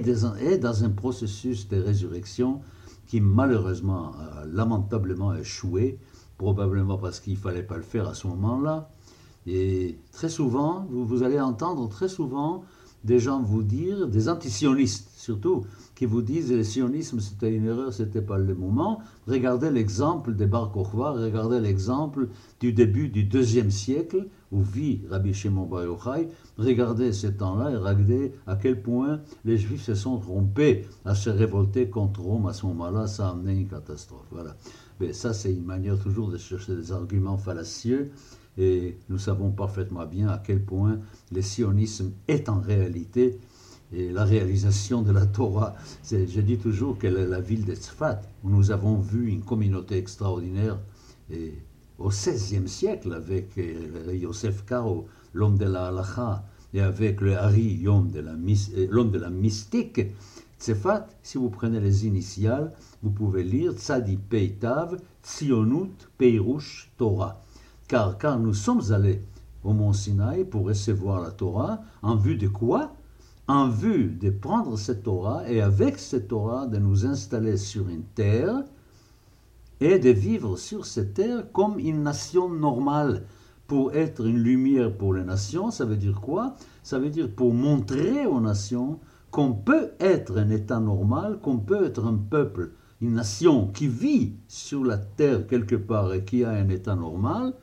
dans 0.60 0.84
un 0.84 0.90
processus 0.90 1.68
de 1.70 1.82
résurrection 1.82 2.62
qui 3.08 3.22
malheureusement 3.22 4.12
a 4.14 4.46
lamentablement 4.46 5.34
échoué, 5.34 6.00
probablement 6.38 6.98
parce 6.98 7.20
qu'il 7.20 7.34
ne 7.34 7.38
fallait 7.38 7.64
pas 7.64 7.78
le 7.78 7.84
faire 7.84 8.08
à 8.08 8.14
ce 8.14 8.28
moment-là. 8.28 8.90
Et 9.46 9.98
très 10.12 10.30
souvent, 10.30 10.86
vous, 10.90 11.24
allez 11.24 11.40
entendre 11.40 11.88
très 11.90 12.10
souvent 12.10 12.64
des 13.04 13.20
gens 13.20 13.42
vous 13.42 13.64
dire, 13.64 14.08
des 14.08 14.30
antisionistes 14.30 15.10
surtout, 15.24 15.66
qui 15.96 16.06
vous 16.06 16.22
disent 16.22 16.52
le 16.52 16.64
sionisme 16.64 17.20
c'était 17.20 17.54
une 17.54 17.66
erreur, 17.66 17.94
c'était 17.94 18.22
pas 18.22 18.38
le 18.38 18.56
moment. 18.56 19.00
Regardez 19.28 19.72
l'exemple 19.72 20.36
des 20.36 20.48
Bar 20.48 20.72
Kokhba, 20.72 21.12
regardez 21.12 21.60
l'exemple 21.62 22.28
du 22.60 22.74
début 22.74 23.08
du 23.08 23.24
deuxième 23.24 23.72
siècle 23.72 24.28
où 24.52 24.62
vit 24.62 25.02
Rabbi 25.10 25.34
Shimon 25.34 25.66
Bar 25.66 25.84
Yochai. 25.86 26.30
Regardez 26.58 27.14
ce 27.14 27.28
temps-là 27.28 27.72
et 27.72 27.78
regardez 27.78 28.34
à 28.48 28.56
quel 28.56 28.82
point 28.82 29.22
les 29.46 29.58
Juifs 29.58 29.84
se 29.84 29.96
sont 29.96 30.18
trompés 30.18 30.86
à 31.06 31.16
se 31.16 31.30
révolter 31.30 31.90
contre 31.90 32.22
Rome 32.22 32.48
à 32.48 32.54
ce 32.54 32.66
moment-là, 32.66 33.08
ça 33.08 33.30
a 33.30 33.32
amené 33.32 33.54
une 33.54 33.68
catastrophe. 33.68 34.28
Voilà. 34.32 34.56
Mais 35.00 35.14
ça, 35.14 35.34
c'est 35.34 35.52
une 35.52 35.66
manière 35.66 35.98
toujours 35.98 36.30
de 36.30 36.38
chercher 36.38 36.76
des 36.76 36.92
arguments 36.92 37.38
fallacieux. 37.38 38.12
Et 38.58 38.98
nous 39.10 39.18
savons 39.18 39.52
parfaitement 39.52 40.06
bien 40.06 40.30
à 40.30 40.38
quel 40.38 40.64
point 40.64 41.00
le 41.32 41.42
sionisme 41.42 42.12
est 42.28 42.50
en 42.50 42.60
réalité 42.60 43.40
la 43.94 44.24
réalisation 44.24 45.02
de 45.02 45.12
la 45.12 45.26
Torah. 45.26 45.76
Je 46.10 46.42
dis 46.42 46.58
toujours 46.58 46.98
que 46.98 47.08
la 47.08 47.40
ville 47.40 47.66
de 47.66 47.76
Tzfat, 47.76 48.22
où 48.44 48.50
nous 48.50 48.72
avons 48.72 48.98
vu 48.98 49.30
une 49.30 49.44
communauté 49.44 49.98
extraordinaire 49.98 50.80
et 51.32 51.54
au 52.00 52.10
XVIe 52.10 52.68
siècle 52.68 53.14
avec 53.14 53.58
euh, 53.58 54.14
Yosef 54.14 54.66
Karo, 54.66 55.08
l'homme 55.34 55.58
de 55.58 55.66
la 55.66 55.88
halacha, 55.88 56.44
et 56.74 56.82
avec 56.82 57.22
le 57.22 57.38
Hari, 57.38 57.78
l'homme 57.78 58.10
de, 58.10 58.20
la, 58.20 58.32
euh, 58.32 58.88
l'homme 58.90 59.12
de 59.12 59.20
la 59.20 59.30
mystique. 59.30 60.02
Tzefat, 60.60 61.08
si 61.22 61.38
vous 61.38 61.50
prenez 61.50 61.80
les 61.80 62.08
initiales, 62.08 62.74
vous 63.04 63.12
pouvez 63.12 63.44
lire 63.44 63.74
Tzadi 63.74 64.18
Peitav, 64.18 64.98
Tzionut 65.24 66.10
Peirush 66.18 66.92
Torah. 66.98 67.42
Car 67.94 68.18
quand 68.18 68.40
nous 68.40 68.56
sommes 68.56 68.92
allés 68.92 69.22
au 69.64 69.72
mont 69.72 69.94
Sinaï 69.94 70.46
pour 70.46 70.66
recevoir 70.66 71.22
la 71.22 71.30
Torah, 71.30 71.80
en 72.02 72.16
vue 72.16 72.38
de 72.38 72.48
quoi? 72.48 72.96
En 73.48 73.70
vue 73.70 74.08
de 74.20 74.32
prendre 74.32 74.80
cette 74.80 75.04
Torah 75.04 75.48
et 75.48 75.62
avec 75.62 76.00
cette 76.00 76.30
Torah 76.30 76.66
de 76.66 76.80
nous 76.80 77.06
installer 77.06 77.56
sur 77.56 77.88
une 77.90 78.02
terre 78.02 78.64
et 79.80 80.00
de 80.00 80.10
vivre 80.10 80.58
sur 80.58 80.88
cette 80.88 81.14
terre 81.14 81.52
comme 81.52 81.78
une 81.78 82.02
nation 82.02 82.50
normale. 82.50 83.26
Pour 83.68 83.94
être 83.94 84.26
une 84.26 84.40
lumière 84.40 84.98
pour 84.98 85.14
les 85.14 85.24
nations, 85.24 85.70
ça 85.70 85.86
veut 85.86 85.96
dire 85.96 86.20
quoi? 86.20 86.56
Ça 86.82 86.98
veut 86.98 87.12
dire 87.12 87.30
pour 87.30 87.54
montrer 87.54 88.26
aux 88.26 88.42
nations 88.42 88.98
qu'on 89.30 89.54
peut 89.54 89.92
être 90.00 90.40
un 90.40 90.50
État 90.50 90.80
normal, 90.80 91.38
qu'on 91.44 91.60
peut 91.60 91.86
être 91.86 92.08
un 92.08 92.16
peuple 92.16 92.72
une 93.02 93.16
nation 93.16 93.68
qui 93.68 93.88
vit 93.88 94.34
sur 94.48 94.84
la 94.84 94.98
terre 94.98 95.46
quelque 95.46 95.76
part 95.76 96.14
et 96.14 96.24
qui 96.24 96.46
a 96.46 96.52
un 96.52 96.70
état 96.70 96.96
normal 96.96 97.54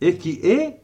et 0.00 0.16
qui 0.16 0.40
est 0.42 0.82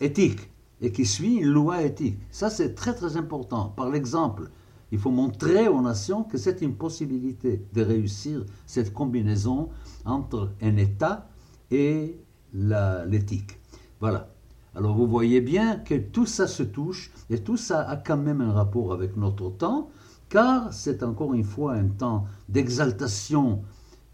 éthique 0.00 0.50
et 0.80 0.92
qui 0.92 1.06
suit 1.06 1.36
une 1.36 1.48
loi 1.48 1.82
éthique. 1.82 2.18
Ça, 2.30 2.50
c'est 2.50 2.74
très 2.74 2.94
très 2.94 3.16
important. 3.16 3.72
Par 3.76 3.90
l'exemple, 3.90 4.50
il 4.92 4.98
faut 4.98 5.10
montrer 5.10 5.68
aux 5.68 5.80
nations 5.80 6.24
que 6.24 6.38
c'est 6.38 6.62
une 6.62 6.74
possibilité 6.74 7.64
de 7.72 7.82
réussir 7.82 8.44
cette 8.66 8.92
combinaison 8.92 9.70
entre 10.04 10.52
un 10.60 10.76
État 10.76 11.28
et 11.70 12.20
l'éthique. 12.52 13.58
Voilà. 14.00 14.30
Alors 14.76 14.94
vous 14.94 15.06
voyez 15.06 15.40
bien 15.40 15.76
que 15.76 15.94
tout 15.94 16.26
ça 16.26 16.46
se 16.46 16.62
touche 16.62 17.12
et 17.30 17.38
tout 17.38 17.56
ça 17.56 17.82
a 17.82 17.96
quand 17.96 18.16
même 18.16 18.40
un 18.40 18.52
rapport 18.52 18.92
avec 18.92 19.16
notre 19.16 19.50
temps, 19.50 19.90
car 20.28 20.72
c'est 20.72 21.02
encore 21.02 21.32
une 21.34 21.44
fois 21.44 21.74
un 21.74 21.88
temps 21.88 22.24
d'exaltation 22.48 23.62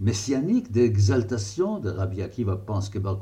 messianique, 0.01 0.73
d'exaltation, 0.73 1.79
de 1.79 1.91
Rabbi 1.91 2.23
Akiva 2.23 2.57
pense 2.57 2.89
que 2.89 2.99
Bar 2.99 3.19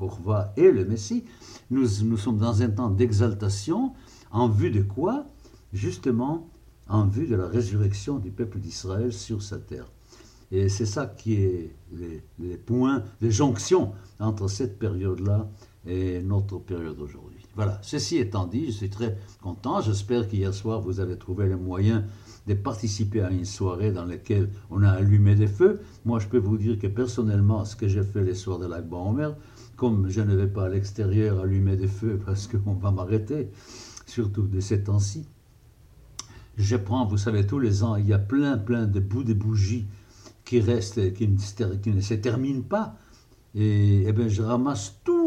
est 0.56 0.70
le 0.70 0.84
Messie. 0.84 1.24
Nous, 1.70 1.86
nous 2.04 2.16
sommes 2.16 2.38
dans 2.38 2.62
un 2.62 2.70
temps 2.70 2.90
d'exaltation 2.90 3.92
en 4.30 4.48
vue 4.48 4.70
de 4.70 4.82
quoi? 4.82 5.26
Justement 5.72 6.48
en 6.88 7.06
vue 7.06 7.26
de 7.26 7.36
la 7.36 7.46
résurrection 7.46 8.18
du 8.18 8.30
peuple 8.30 8.58
d'Israël 8.58 9.12
sur 9.12 9.42
sa 9.42 9.58
terre. 9.58 9.90
Et 10.50 10.70
c'est 10.70 10.86
ça 10.86 11.06
qui 11.06 11.34
est 11.34 11.74
les, 11.92 12.22
les, 12.38 12.56
points, 12.56 13.02
les 13.20 13.30
jonctions 13.30 13.92
entre 14.18 14.48
cette 14.48 14.78
période-là 14.78 15.46
et 15.86 16.22
notre 16.22 16.58
période 16.58 16.98
aujourd'hui. 17.00 17.46
Voilà, 17.54 17.78
ceci 17.82 18.16
étant 18.16 18.46
dit, 18.46 18.66
je 18.66 18.70
suis 18.70 18.90
très 18.90 19.18
content. 19.42 19.82
J'espère 19.82 20.26
qu'hier 20.28 20.54
soir, 20.54 20.80
vous 20.80 21.00
avez 21.00 21.18
trouvé 21.18 21.46
le 21.46 21.56
moyen 21.56 22.04
de 22.48 22.54
participer 22.54 23.20
à 23.20 23.30
une 23.30 23.44
soirée 23.44 23.92
dans 23.92 24.06
laquelle 24.06 24.48
on 24.70 24.82
a 24.82 24.90
allumé 24.90 25.34
des 25.34 25.46
feux. 25.46 25.80
Moi, 26.06 26.18
je 26.18 26.26
peux 26.28 26.38
vous 26.38 26.56
dire 26.56 26.78
que 26.78 26.86
personnellement, 26.86 27.64
ce 27.66 27.76
que 27.76 27.86
j'ai 27.86 28.02
fait 28.02 28.22
les 28.22 28.34
soirs 28.34 28.58
de 28.58 28.66
l'Akba 28.66 28.96
Omer, 28.96 29.36
comme 29.76 30.08
je 30.08 30.22
ne 30.22 30.34
vais 30.34 30.46
pas 30.46 30.64
à 30.64 30.68
l'extérieur 30.70 31.40
allumer 31.40 31.76
des 31.76 31.86
feux 31.86 32.18
parce 32.26 32.46
qu'on 32.46 32.72
va 32.72 32.90
m'arrêter, 32.90 33.50
surtout 34.06 34.46
de 34.46 34.60
ces 34.60 34.82
temps-ci, 34.82 35.26
je 36.56 36.76
prends, 36.76 37.06
vous 37.06 37.18
savez, 37.18 37.46
tous 37.46 37.60
les 37.60 37.84
ans, 37.84 37.96
il 37.96 38.06
y 38.06 38.12
a 38.12 38.18
plein, 38.18 38.56
plein 38.56 38.86
de 38.86 38.98
bouts 38.98 39.24
de 39.24 39.34
bougies 39.34 39.86
qui 40.44 40.60
restent, 40.60 41.12
qui 41.12 41.28
ne, 41.28 41.74
qui 41.76 41.90
ne 41.90 42.00
se 42.00 42.14
terminent 42.14 42.62
pas. 42.62 42.96
Et, 43.54 44.08
et 44.08 44.12
bien, 44.12 44.28
je 44.28 44.42
ramasse 44.42 44.98
tous 45.04 45.17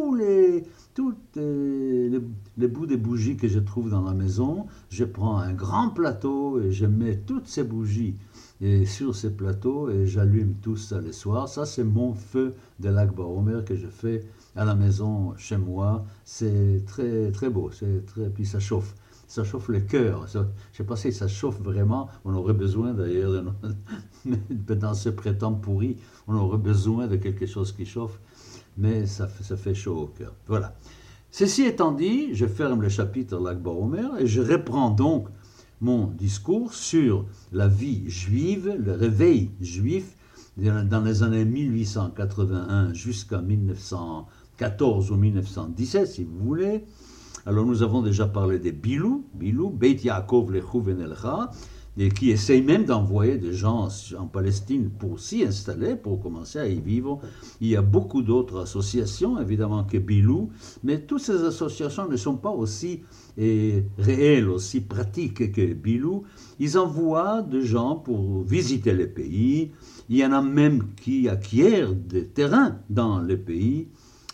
tous 0.93 1.13
les, 1.35 2.09
les, 2.57 2.67
bouts 2.67 2.85
des 2.85 2.97
bougies 2.97 3.37
que 3.37 3.47
je 3.47 3.59
trouve 3.59 3.89
dans 3.89 4.01
la 4.01 4.13
maison. 4.13 4.67
Je 4.89 5.03
prends 5.05 5.37
un 5.37 5.53
grand 5.53 5.89
plateau 5.89 6.59
et 6.59 6.71
je 6.71 6.85
mets 6.85 7.17
toutes 7.17 7.47
ces 7.47 7.63
bougies 7.63 8.15
et 8.61 8.85
sur 8.85 9.15
ces 9.15 9.31
plateaux 9.31 9.89
et 9.89 10.05
j'allume 10.05 10.55
tout 10.61 10.77
ça 10.77 10.99
le 10.99 11.11
soir. 11.11 11.49
Ça, 11.49 11.65
c'est 11.65 11.83
mon 11.83 12.13
feu 12.13 12.53
de 12.79 12.89
l'Akbar 12.89 13.29
Omer 13.29 13.65
que 13.65 13.75
je 13.75 13.87
fais 13.87 14.23
à 14.55 14.65
la 14.65 14.75
maison 14.75 15.33
chez 15.37 15.57
moi. 15.57 16.05
C'est 16.25 16.83
très, 16.85 17.31
très 17.31 17.49
beau. 17.49 17.71
C'est 17.71 18.05
très, 18.05 18.29
puis 18.29 18.45
ça 18.45 18.59
chauffe 18.59 18.95
ça 19.31 19.45
chauffe 19.45 19.69
le 19.69 19.79
cœur. 19.79 20.27
Je 20.27 20.39
ne 20.39 20.45
sais 20.73 20.83
pas 20.83 20.97
si 20.97 21.13
ça 21.13 21.25
chauffe 21.25 21.61
vraiment. 21.61 22.09
On 22.25 22.35
aurait 22.35 22.53
besoin 22.53 22.93
d'ailleurs, 22.93 23.45
dans 24.49 24.93
ce 24.93 25.07
printemps 25.07 25.53
pourri, 25.53 25.95
on 26.27 26.35
aurait 26.35 26.57
besoin 26.57 27.07
de 27.07 27.15
quelque 27.15 27.45
chose 27.45 27.71
qui 27.71 27.85
chauffe, 27.85 28.19
mais 28.77 29.05
ça, 29.05 29.27
fait 29.27 29.73
chaud 29.73 29.97
au 29.97 30.07
cœur. 30.07 30.33
Voilà. 30.47 30.75
Ceci 31.29 31.63
étant 31.63 31.91
dit, 31.91 32.33
je 32.33 32.45
ferme 32.45 32.81
le 32.81 32.89
chapitre 32.89 33.39
l'Akbar 33.39 33.79
Omer 33.79 34.17
et 34.19 34.27
je 34.27 34.41
reprends 34.41 34.89
donc 34.89 35.27
mon 35.79 36.07
discours 36.07 36.73
sur 36.73 37.25
la 37.51 37.67
vie 37.67 38.09
juive, 38.09 38.75
le 38.77 38.93
réveil 38.93 39.51
juif 39.61 40.15
dans 40.57 41.03
les 41.03 41.23
années 41.23 41.45
1881 41.45 42.93
jusqu'à 42.93 43.41
1914 43.41 45.11
ou 45.11 45.15
1917, 45.15 46.07
si 46.07 46.23
vous 46.25 46.37
voulez, 46.39 46.83
alors 47.45 47.65
nous 47.65 47.81
avons 47.81 48.01
déjà 48.01 48.27
parlé 48.27 48.59
des 48.59 48.71
Bilou, 48.71 49.25
Bilou, 49.33 49.69
Beit 49.69 50.03
Yaakov 50.03 50.55
Elcha, 50.55 51.49
et 51.49 51.80
qui 52.15 52.31
essayent 52.31 52.61
même 52.61 52.85
d'envoyer 52.85 53.37
des 53.37 53.53
gens 53.53 53.89
en 54.17 54.25
Palestine 54.25 54.89
pour 54.89 55.19
s'y 55.19 55.43
installer, 55.43 55.95
pour 55.95 56.21
commencer 56.21 56.59
à 56.59 56.67
y 56.67 56.79
vivre. 56.79 57.19
Il 57.59 57.67
y 57.67 57.75
a 57.75 57.81
beaucoup 57.81 58.21
d'autres 58.21 58.61
associations, 58.61 59.39
évidemment, 59.39 59.83
que 59.83 59.97
Bilou, 59.97 60.49
mais 60.83 61.01
toutes 61.01 61.21
ces 61.21 61.43
associations 61.43 62.07
ne 62.07 62.15
sont 62.15 62.37
pas 62.37 62.49
aussi 62.49 63.01
réelles, 63.37 64.49
aussi 64.49 64.81
pratiques 64.81 65.51
que 65.51 65.73
Bilou. 65.73 66.23
Ils 66.59 66.77
envoient 66.77 67.41
des 67.41 67.63
gens 67.63 67.95
pour 67.95 68.43
visiter 68.43 68.93
les 68.93 69.07
pays. 69.07 69.71
Il 70.09 70.17
y 70.17 70.25
en 70.25 70.31
a 70.31 70.41
même 70.41 70.93
qui 70.95 71.27
acquièrent 71.27 71.93
des 71.93 72.25
terrains 72.25 72.77
dans 72.89 73.19
les 73.21 73.37
pays 73.37 73.87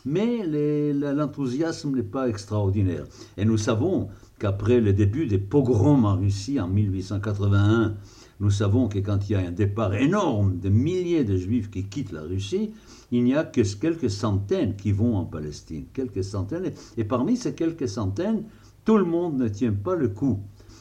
mais 0.08 0.94
l'enthousiasme 0.94 1.94
n'est 1.94 2.02
pas 2.02 2.30
extraordinaire. 2.30 3.04
Et 3.36 3.44
nous 3.44 3.58
savons 3.58 4.08
qu'après 4.40 4.80
le 4.80 4.94
début 4.94 5.26
des 5.26 5.38
pogroms 5.38 6.06
en 6.06 6.18
Russie 6.18 6.60
en 6.60 6.68
1881, 6.68 7.96
nous 8.40 8.52
savons 8.52 8.88
que 8.88 9.00
quand 9.00 9.30
il 9.30 9.34
y 9.34 9.36
a 9.36 9.40
un 9.40 9.52
départ 9.52 9.96
énorme 9.96 10.60
de 10.60 10.70
milliers 10.70 11.24
de 11.24 11.38
juifs 11.38 11.72
qui 11.72 11.86
quittent 11.86 12.12
la 12.12 12.22
Russie, 12.22 12.72
il 13.12 13.24
n'y 13.24 13.36
a 13.36 13.44
que 13.44 13.62
quelques 13.78 14.12
centaines 14.12 14.76
qui 14.76 14.92
vont 14.92 15.16
en 15.16 15.26
Palestine. 15.26 15.86
Quelques 15.94 16.24
centaines. 16.24 16.72
Et 16.98 17.04
parmi 17.04 17.36
ces 17.38 17.56
quelques 17.56 17.90
centaines, 17.90 18.44
tout 18.86 18.98
le 18.98 19.06
monde 19.06 19.38
ne 19.38 19.48
tient 19.48 19.74
pas 19.74 19.96
le 19.96 20.10
coup. 20.10 20.40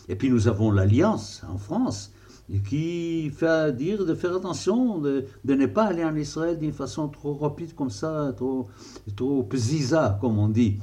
Et 0.09 0.17
puis 0.17 0.31
nous 0.31 0.49
avons 0.49 0.71
l'Alliance 0.71 1.43
en 1.49 1.57
France 1.57 2.13
qui 2.69 3.31
fait 3.31 3.75
dire 3.77 4.05
de 4.05 4.15
faire 4.15 4.37
attention, 4.37 4.99
de, 5.01 5.27
ne 5.45 5.67
pas 5.67 5.87
aller 5.87 6.05
en 6.05 6.15
Israël 6.15 6.59
d'une 6.59 6.73
façon 6.73 7.09
trop 7.09 7.35
rapide 7.35 7.75
comme 7.75 7.91
ça, 7.91 8.33
trop, 8.37 8.69
trop 9.17 9.49
ziza, 9.53 10.19
comme 10.21 10.39
on 10.39 10.49
dit. 10.49 10.79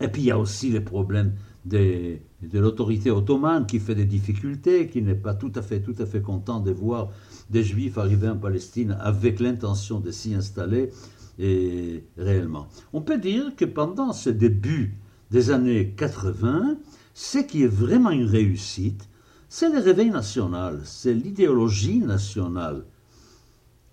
Et 0.00 0.08
puis 0.08 0.22
il 0.22 0.26
y 0.26 0.30
a 0.30 0.38
aussi 0.38 0.70
le 0.70 0.84
problème 0.84 1.34
de, 1.64 2.18
l'autorité 2.52 3.10
ottomane 3.10 3.66
qui 3.66 3.78
fait 3.78 3.94
des 3.94 4.04
difficultés, 4.04 4.88
qui 4.88 5.02
n'est 5.02 5.14
pas 5.14 5.34
tout 5.34 5.52
à 5.54 5.62
fait, 5.62 5.80
tout 5.80 5.94
à 5.98 6.06
fait 6.06 6.20
content 6.20 6.60
de 6.60 6.70
voir 6.70 7.10
des 7.50 7.62
juifs 7.62 7.98
arriver 7.98 8.28
en 8.28 8.36
Palestine 8.36 8.96
avec 9.00 9.40
l'intention 9.40 10.00
de 10.00 10.10
s'y 10.10 10.34
installer 10.34 10.90
réellement. 11.38 12.68
On 12.92 13.00
peut 13.00 13.18
dire 13.18 13.56
que 13.56 13.64
pendant 13.64 14.12
ce 14.12 14.30
début 14.30 14.94
des 15.30 15.50
années 15.50 15.94
80, 15.96 16.76
ce 17.14 17.38
qui 17.38 17.62
est 17.62 17.68
vraiment 17.68 18.10
une 18.10 18.26
réussite, 18.26 19.08
c'est 19.48 19.68
le 19.68 19.78
réveil 19.78 20.10
national, 20.10 20.80
c'est 20.84 21.14
l'idéologie 21.14 22.00
nationale. 22.00 22.84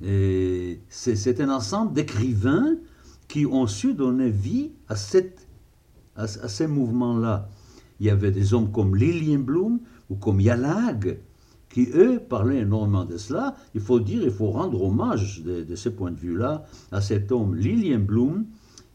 Et 0.03 0.79
c'est 0.89 1.39
un 1.39 1.49
ensemble 1.49 1.93
d'écrivains 1.93 2.75
qui 3.27 3.45
ont 3.45 3.67
su 3.67 3.93
donner 3.93 4.29
vie 4.29 4.71
à, 4.89 4.95
cette, 4.95 5.47
à, 6.15 6.27
ces 6.27 6.67
mouvements-là. 6.67 7.47
Il 8.01 8.07
y 8.07 8.09
avait 8.09 8.31
des 8.31 8.53
hommes 8.53 8.71
comme 8.71 8.95
Lilienblum 8.95 9.79
ou 10.09 10.15
comme 10.15 10.41
Yalag, 10.41 11.19
qui, 11.69 11.87
eux, 11.93 12.19
parlaient 12.19 12.61
énormément 12.61 13.05
de 13.05 13.15
cela. 13.15 13.55
Il 13.75 13.79
faut 13.79 13.99
dire, 13.99 14.23
il 14.23 14.31
faut 14.31 14.49
rendre 14.49 14.83
hommage 14.83 15.43
de, 15.43 15.63
de 15.63 15.75
ce 15.75 15.87
point 15.87 16.11
de 16.11 16.17
vue-là 16.17 16.65
à 16.91 16.99
cet 16.99 17.31
homme 17.31 17.55
Lilienblum, 17.55 18.45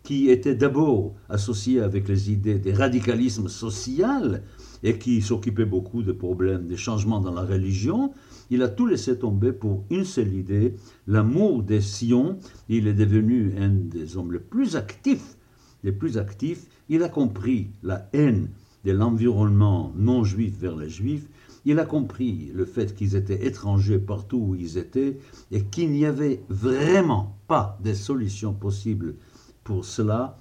qui 0.02 0.28
était 0.28 0.54
d'abord 0.54 1.14
associé 1.28 1.80
avec 1.80 2.08
les 2.08 2.32
idées 2.32 2.58
des 2.58 2.72
radicalismes 2.72 3.48
social, 3.48 4.42
et 4.82 4.98
qui 4.98 5.22
s'occupait 5.22 5.64
beaucoup 5.64 6.02
des 6.02 6.12
problèmes, 6.12 6.66
des 6.66 6.76
changements 6.76 7.20
dans 7.20 7.32
la 7.32 7.42
religion, 7.42 8.12
il 8.50 8.62
a 8.62 8.68
tout 8.68 8.86
laissé 8.86 9.18
tomber 9.18 9.52
pour 9.52 9.84
une 9.90 10.04
seule 10.04 10.34
idée, 10.34 10.75
l'amour 11.06 11.62
des 11.62 11.80
Sion. 11.80 12.38
Il 12.68 12.86
est 12.86 12.94
devenu 12.94 13.54
un 13.58 13.70
des 13.70 14.16
hommes 14.16 14.32
les 14.32 14.40
plus 14.40 14.76
actifs, 14.76 15.36
les 15.82 15.92
plus 15.92 16.18
actifs. 16.18 16.66
Il 16.88 17.02
a 17.02 17.08
compris 17.08 17.70
la 17.82 18.08
haine 18.12 18.48
de 18.86 18.92
l'environnement 18.92 19.92
non 19.96 20.22
juif 20.22 20.56
vers 20.60 20.76
les 20.76 20.88
juifs. 20.88 21.26
Il 21.64 21.80
a 21.80 21.84
compris 21.84 22.52
le 22.54 22.64
fait 22.64 22.94
qu'ils 22.94 23.16
étaient 23.16 23.44
étrangers 23.44 23.98
partout 23.98 24.38
où 24.38 24.54
ils 24.54 24.78
étaient 24.78 25.18
et 25.50 25.64
qu'il 25.64 25.90
n'y 25.90 26.06
avait 26.06 26.40
vraiment 26.48 27.36
pas 27.48 27.76
de 27.82 27.92
solution 27.92 28.54
possible 28.54 29.16
pour 29.64 29.84
cela 29.84 30.38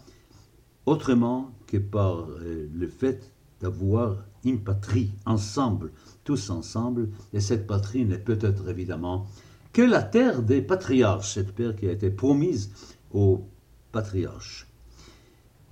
autrement 0.86 1.56
que 1.66 1.78
par 1.78 2.30
euh, 2.30 2.70
le 2.72 2.88
fait 2.88 3.32
d'avoir 3.60 4.18
une 4.44 4.60
patrie 4.60 5.10
ensemble, 5.26 5.92
tous 6.24 6.52
ensemble, 6.52 7.10
et 7.34 7.40
cette 7.40 7.66
patrie 7.66 8.06
n'est 8.06 8.20
peut-être 8.20 8.70
évidemment 8.70 9.26
que 9.74 9.82
la 9.82 10.04
terre 10.04 10.44
des 10.44 10.62
patriarches, 10.62 11.34
cette 11.34 11.56
terre 11.56 11.76
qui 11.76 11.88
a 11.88 11.92
été 11.92 12.12
promise 12.12 12.70
aux 13.12 13.42
patriarches. 13.92 14.68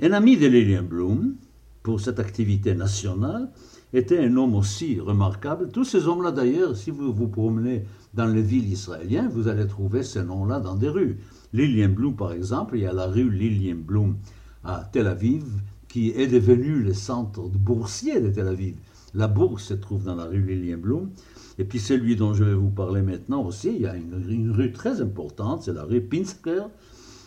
Un 0.01 0.11
ami 0.11 0.37
de 0.37 0.47
Lilian 0.47 0.81
Bloom, 0.81 1.35
pour 1.83 1.99
cette 1.99 2.19
activité 2.19 2.73
nationale, 2.73 3.49
était 3.93 4.17
un 4.17 4.35
homme 4.37 4.55
aussi 4.55 4.99
remarquable. 4.99 5.69
Tous 5.69 5.83
ces 5.83 6.07
hommes-là, 6.07 6.31
d'ailleurs, 6.31 6.75
si 6.75 6.89
vous 6.89 7.13
vous 7.13 7.27
promenez 7.27 7.83
dans 8.13 8.25
les 8.25 8.41
villes 8.41 8.71
israéliennes, 8.71 9.29
vous 9.29 9.47
allez 9.47 9.67
trouver 9.67 10.01
ces 10.01 10.23
noms-là 10.23 10.59
dans 10.59 10.75
des 10.75 10.89
rues. 10.89 11.19
Lilian 11.51 11.89
Bloom, 11.89 12.15
par 12.15 12.31
exemple, 12.31 12.75
il 12.77 12.81
y 12.81 12.87
a 12.87 12.93
la 12.93 13.05
rue 13.05 13.29
Lilian 13.29 13.77
Bloom 13.85 14.15
à 14.63 14.89
Tel 14.91 15.05
Aviv, 15.07 15.43
qui 15.87 16.09
est 16.09 16.27
devenu 16.27 16.81
le 16.81 16.93
centre 16.93 17.41
boursier 17.41 18.19
de 18.19 18.29
Tel 18.29 18.47
Aviv. 18.47 18.75
La 19.13 19.27
bourse 19.27 19.65
se 19.65 19.73
trouve 19.75 20.05
dans 20.05 20.15
la 20.15 20.25
rue 20.25 20.41
Lilienblum. 20.41 21.11
Et 21.59 21.65
puis 21.65 21.79
celui 21.79 22.15
dont 22.15 22.33
je 22.33 22.43
vais 22.43 22.55
vous 22.55 22.71
parler 22.71 23.03
maintenant 23.03 23.43
aussi, 23.43 23.71
il 23.75 23.81
y 23.81 23.85
a 23.85 23.95
une 23.95 24.51
rue 24.51 24.71
très 24.71 25.01
importante, 25.01 25.63
c'est 25.63 25.73
la 25.73 25.83
rue 25.83 26.01
Pinsker. 26.01 26.63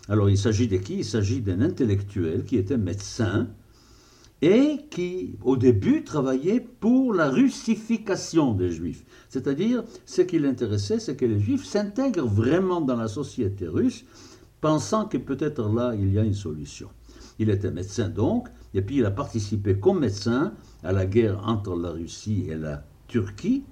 Alors 0.09 0.29
il 0.29 0.37
s'agit 0.37 0.67
de 0.67 0.79
qui? 0.79 0.99
Il 0.99 1.05
s'agit 1.05 1.41
d'un 1.41 1.61
intellectuel 1.61 2.45
qui 2.45 2.57
était 2.57 2.77
médecin 2.77 3.47
et 4.43 4.79
qui, 4.91 5.37
au 5.43 5.57
début, 5.57 6.05
travaillait 6.05 6.61
pour 6.61 7.15
la 7.15 7.31
russification 7.31 8.53
des 8.53 8.71
Juifs. 8.71 9.05
C'est-à-dire, 9.29 9.83
ce 10.05 10.23
qui 10.23 10.39
l'intéressait, 10.39 10.99
c'est 10.99 11.17
que 11.17 11.25
les 11.25 11.41
Juifs 11.41 11.65
s'intègrent 11.65 12.27
vraiment 12.27 12.81
dans 12.81 12.97
la 12.97 13.09
société 13.09 13.67
russe, 13.67 14.05
pensant 14.61 15.07
que 15.07 15.17
peut-être 15.17 15.69
là, 15.73 15.95
il 15.95 16.13
y 16.13 16.19
a 16.19 16.25
une 16.25 16.35
solution. 16.35 16.89
Il 17.39 17.51
était 17.51 17.71
médecin 17.71 18.09
donc, 18.09 18.49
et 18.75 18.83
puis 18.83 18.99
il 18.99 19.05
a 19.07 19.11
participé 19.11 19.79
comme 19.79 20.01
médecin 20.01 20.53
à 20.83 20.93
la 20.93 21.07
guerre 21.07 21.41
entre 21.47 21.77
la 21.77 21.91
Russie 21.91 22.47
et 22.49 22.57
la 22.57 22.85
Turquie. 23.09 23.65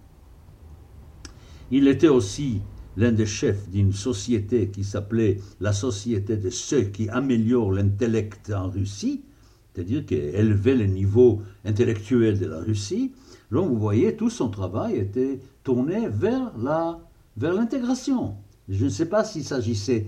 Il 1.71 1.89
était 1.89 2.09
aussi 2.09 2.61
l'un 2.97 3.13
des 3.13 3.27
chefs 3.27 3.69
d'une 3.69 3.93
société 3.93 4.69
qui 4.69 4.85
s'appelait 4.85 5.39
la 5.61 5.73
Société 5.73 6.37
de 6.37 6.51
ceux 6.51 6.83
qui 6.83 7.09
améliorent 7.09 7.73
l'intellect 7.73 8.53
en 8.55 8.71
Russie, 8.71 9.23
c'est-à-dire 9.75 10.07
qui 10.07 10.15
élevait 10.15 10.77
le 10.77 10.87
niveau 10.87 11.43
intellectuel 11.65 12.39
de 12.39 12.47
la 12.47 12.61
Russie. 12.61 13.13
Donc 13.51 13.71
vous 13.71 13.79
voyez, 13.79 14.17
tout 14.17 14.31
son 14.31 14.49
travail 14.49 14.97
était 14.97 15.41
tourné 15.63 16.09
vers 16.09 16.57
la 16.59 17.01
vers 17.37 17.53
l'intégration. 17.53 18.37
Je 18.69 18.85
ne 18.85 18.91
sais 18.91 19.07
pas 19.07 19.25
s'il 19.25 19.45
s'agissait 19.45 20.07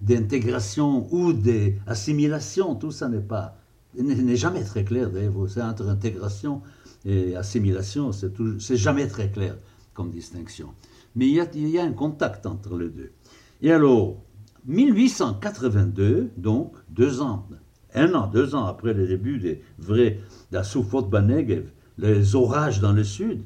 d'intégration 0.00 1.06
ou 1.12 1.34
d'assimilation, 1.34 2.74
tout 2.74 2.90
ça 2.90 3.08
n'est 3.08 3.20
pas 3.20 3.56
n'est 3.94 4.36
jamais 4.36 4.64
très 4.64 4.84
clair. 4.84 5.10
C'est 5.48 5.62
entre 5.62 5.88
intégration 5.88 6.62
et 7.04 7.36
assimilation, 7.36 8.10
c'est 8.12 8.76
jamais 8.76 9.06
très 9.06 9.30
clair 9.30 9.58
comme 9.92 10.10
distinction. 10.10 10.68
Mais 11.14 11.26
il 11.26 11.34
y, 11.34 11.40
a, 11.40 11.46
il 11.54 11.68
y, 11.68 11.78
a, 11.78 11.84
un 11.84 11.92
contact 11.92 12.46
entre 12.46 12.78
les 12.78 12.88
deux. 12.88 13.12
Et 13.60 13.70
alors, 13.70 14.16
1882, 14.64 16.30
donc 16.38 16.72
deux 16.88 17.20
ans 17.20 17.46
un 17.94 18.14
an, 18.14 18.26
deux 18.26 18.54
ans 18.54 18.66
après 18.66 18.94
le 18.94 19.06
début 19.06 19.38
des 19.38 19.62
vrais 19.78 20.18
d'Assoufot 20.50 21.02
Banegev, 21.02 21.70
les 21.98 22.34
orages 22.34 22.80
dans 22.80 22.92
le 22.92 23.04
sud, 23.04 23.42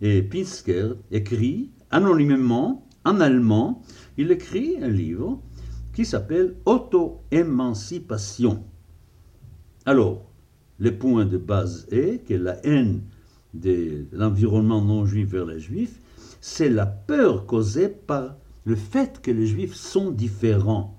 et 0.00 0.22
Pinsker 0.22 0.94
écrit 1.10 1.70
anonymement, 1.90 2.86
en 3.04 3.20
allemand, 3.20 3.82
il 4.16 4.30
écrit 4.30 4.76
un 4.82 4.88
livre 4.88 5.40
qui 5.94 6.04
s'appelle 6.04 6.56
Auto-émancipation. 6.64 8.64
Alors, 9.86 10.30
le 10.78 10.96
point 10.96 11.26
de 11.26 11.38
base 11.38 11.86
est 11.90 12.24
que 12.26 12.34
la 12.34 12.64
haine 12.64 13.02
de 13.54 14.06
l'environnement 14.12 14.82
non 14.82 15.04
juif 15.04 15.30
vers 15.30 15.46
les 15.46 15.58
juifs, 15.58 16.00
c'est 16.40 16.70
la 16.70 16.86
peur 16.86 17.46
causée 17.46 17.88
par 17.88 18.36
le 18.64 18.76
fait 18.76 19.20
que 19.20 19.30
les 19.30 19.46
juifs 19.46 19.74
sont 19.74 20.10
différents. 20.10 20.98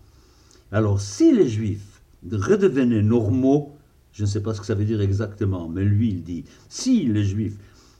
Alors, 0.71 1.01
si 1.01 1.33
les 1.33 1.47
juifs 1.47 2.00
redevenaient 2.31 3.01
normaux, 3.01 3.73
je 4.11 4.23
ne 4.23 4.27
sais 4.27 4.41
pas 4.41 4.53
ce 4.53 4.59
que 4.59 4.65
ça 4.65 4.75
veut 4.75 4.85
dire 4.85 5.01
exactement, 5.01 5.69
mais 5.69 5.83
lui 5.83 6.09
il 6.09 6.23
dit, 6.23 6.43
si 6.69 7.05
les 7.05 7.23
juifs 7.23 7.57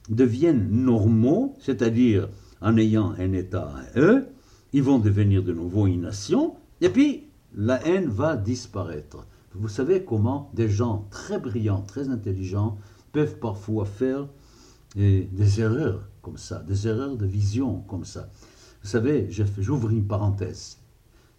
deviennent 0.08 0.68
normaux, 0.70 1.54
c'est-à-dire 1.60 2.28
en 2.60 2.76
ayant 2.76 3.12
un 3.18 3.32
État 3.32 3.72
à 3.74 3.98
eux, 3.98 4.26
ils 4.72 4.82
vont 4.82 4.98
devenir 4.98 5.42
de 5.42 5.52
nouveau 5.52 5.86
une 5.86 6.02
nation, 6.02 6.54
et 6.80 6.88
puis 6.88 7.24
la 7.54 7.84
haine 7.86 8.08
va 8.08 8.36
disparaître. 8.36 9.26
Vous 9.54 9.68
savez 9.68 10.04
comment 10.04 10.50
des 10.54 10.68
gens 10.68 11.06
très 11.10 11.38
brillants, 11.38 11.82
très 11.82 12.08
intelligents, 12.08 12.78
peuvent 13.12 13.38
parfois 13.38 13.84
faire 13.84 14.26
eh, 14.96 15.28
des 15.30 15.60
erreurs 15.60 16.08
comme 16.22 16.38
ça, 16.38 16.60
des 16.60 16.88
erreurs 16.88 17.16
de 17.16 17.26
vision 17.26 17.80
comme 17.88 18.04
ça. 18.04 18.30
Vous 18.82 18.88
savez, 18.88 19.28
j'ouvre 19.58 19.90
une 19.90 20.06
parenthèse. 20.06 20.78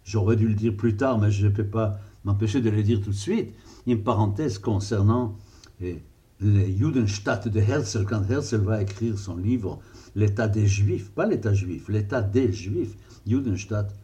J'aurais 0.04 0.36
dû 0.36 0.46
le 0.46 0.54
dire 0.54 0.76
plus 0.76 0.96
tard, 0.96 1.18
mais 1.18 1.30
je 1.30 1.46
ne 1.46 1.52
peux 1.52 1.66
pas 1.66 1.98
m'empêcher 2.24 2.60
de 2.60 2.70
le 2.70 2.82
dire 2.82 3.00
tout 3.00 3.10
de 3.10 3.14
suite. 3.14 3.52
Une 3.86 4.02
parenthèse 4.02 4.58
concernant 4.58 5.36
eh, 5.80 6.02
les 6.40 6.76
Judenstadt 6.76 7.48
de 7.48 7.60
Herzl, 7.60 8.04
quand 8.04 8.22
Herzl 8.28 8.62
va 8.62 8.82
écrire 8.82 9.18
son 9.18 9.36
livre 9.36 9.80
L'état 10.16 10.48
des 10.48 10.66
Juifs, 10.66 11.10
pas 11.10 11.26
l'état 11.26 11.54
juif, 11.54 11.88
l'état 11.88 12.22
des 12.22 12.52
Juifs, 12.52 12.96
Judenstadt. 13.26 13.94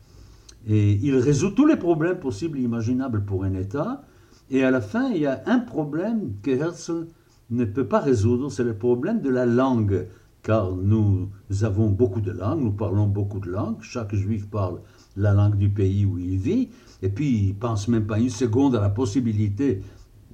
Et 0.67 0.95
il 0.95 1.17
résout 1.17 1.51
tous 1.51 1.67
les 1.67 1.77
problèmes 1.77 2.19
possibles 2.19 2.59
et 2.59 2.63
imaginables 2.63 3.25
pour 3.25 3.45
un 3.45 3.55
État. 3.55 4.03
Et 4.51 4.65
à 4.65 4.71
la 4.71 4.81
fin, 4.81 5.11
il 5.11 5.23
y 5.23 5.27
a 5.27 5.43
un 5.47 5.61
problème 5.61 6.33
que 6.43 6.51
Herzl 6.51 7.07
ne 7.51 7.65
peut 7.65 7.87
pas 7.87 8.01
résoudre, 8.01 8.51
c'est 8.51 8.65
le 8.65 8.75
problème 8.75 9.21
de 9.21 9.31
la 9.31 9.47
langue. 9.47 10.07
Car 10.43 10.73
nous 10.73 11.29
avons 11.63 11.91
beaucoup 11.91 12.21
de 12.21 12.33
langues, 12.33 12.63
nous 12.63 12.73
parlons 12.73 13.07
beaucoup 13.07 13.41
de 13.41 13.51
langues, 13.51 13.83
chaque 13.83 14.15
juif 14.15 14.49
parle 14.49 14.81
la 15.17 15.33
langue 15.33 15.57
du 15.57 15.69
pays 15.69 16.05
où 16.05 16.19
il 16.19 16.37
vit, 16.37 16.69
et 17.03 17.09
puis 17.09 17.49
il 17.49 17.55
pense 17.55 17.89
même 17.89 18.07
pas 18.07 18.19
une 18.19 18.31
seconde 18.31 18.77
à 18.77 18.81
la 18.81 18.91
possibilité 18.91 19.83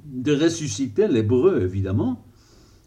de 0.05 0.35
ressusciter 0.35 1.09
l'hébreu, 1.09 1.63
évidemment. 1.63 2.23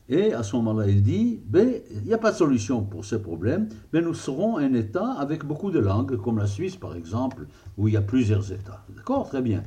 Et 0.08 0.34
à 0.34 0.42
ce 0.42 0.56
moment-là, 0.56 0.88
il 0.88 1.04
dit, 1.04 1.40
ben, 1.46 1.70
il 1.92 2.08
n'y 2.08 2.14
a 2.14 2.18
pas 2.18 2.32
de 2.32 2.38
solution 2.38 2.84
pour 2.84 3.06
ce 3.06 3.16
problème, 3.16 3.70
mais 3.94 4.02
nous 4.02 4.16
serons 4.16 4.58
un 4.58 4.74
État 4.74 5.12
avec 5.20 5.46
beaucoup 5.46 5.70
de 5.70 5.78
langues, 5.78 6.18
comme 6.18 6.40
la 6.40 6.48
Suisse 6.48 6.76
par 6.76 6.96
exemple, 6.96 7.46
où 7.78 7.88
il 7.88 7.94
y 7.94 7.98
a 7.98 8.02
plusieurs 8.02 8.52
États. 8.52 8.84
D'accord? 8.96 9.30
Très 9.30 9.42
bien. 9.42 9.64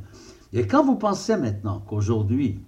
Et 0.53 0.67
quand 0.67 0.85
vous 0.85 0.97
pensez 0.97 1.37
maintenant 1.37 1.83
qu'aujourd'hui, 1.87 2.59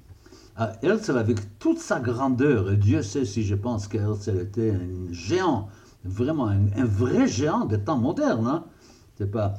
Herzl, 0.83 1.19
avec 1.19 1.59
toute 1.59 1.79
sa 1.79 1.99
grandeur, 1.99 2.71
et 2.71 2.77
Dieu 2.77 3.03
sait 3.03 3.25
si 3.25 3.43
je 3.43 3.57
pense 3.57 3.89
qu'Herzl 3.89 4.39
était 4.39 4.71
un 4.71 5.13
géant, 5.13 5.69
vraiment 6.05 6.47
un, 6.47 6.85
vrai 6.85 7.27
géant 7.27 7.65
des 7.65 7.81
temps 7.81 7.99
modernes, 7.99 8.47
hein, 8.47 8.65
c'est 9.17 9.31
pas, 9.31 9.55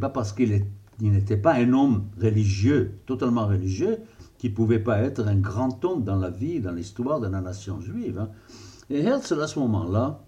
pas 0.00 0.08
parce 0.08 0.32
qu'il 0.32 0.64
n'était 1.00 1.36
pas 1.36 1.54
un 1.54 1.72
homme 1.72 2.06
religieux, 2.20 2.98
totalement 3.06 3.46
religieux, 3.46 3.98
qui 4.38 4.50
pouvait 4.50 4.78
pas 4.78 4.98
être 4.98 5.26
un 5.26 5.36
grand 5.36 5.84
homme 5.84 6.04
dans 6.04 6.16
la 6.16 6.30
vie, 6.30 6.60
dans 6.60 6.72
l'histoire 6.72 7.20
de 7.20 7.28
la 7.28 7.40
nation 7.40 7.80
juive. 7.80 8.18
Hein. 8.18 8.30
Et 8.90 9.00
Herzl, 9.00 9.40
à 9.40 9.46
ce 9.46 9.58
moment-là, 9.58 10.20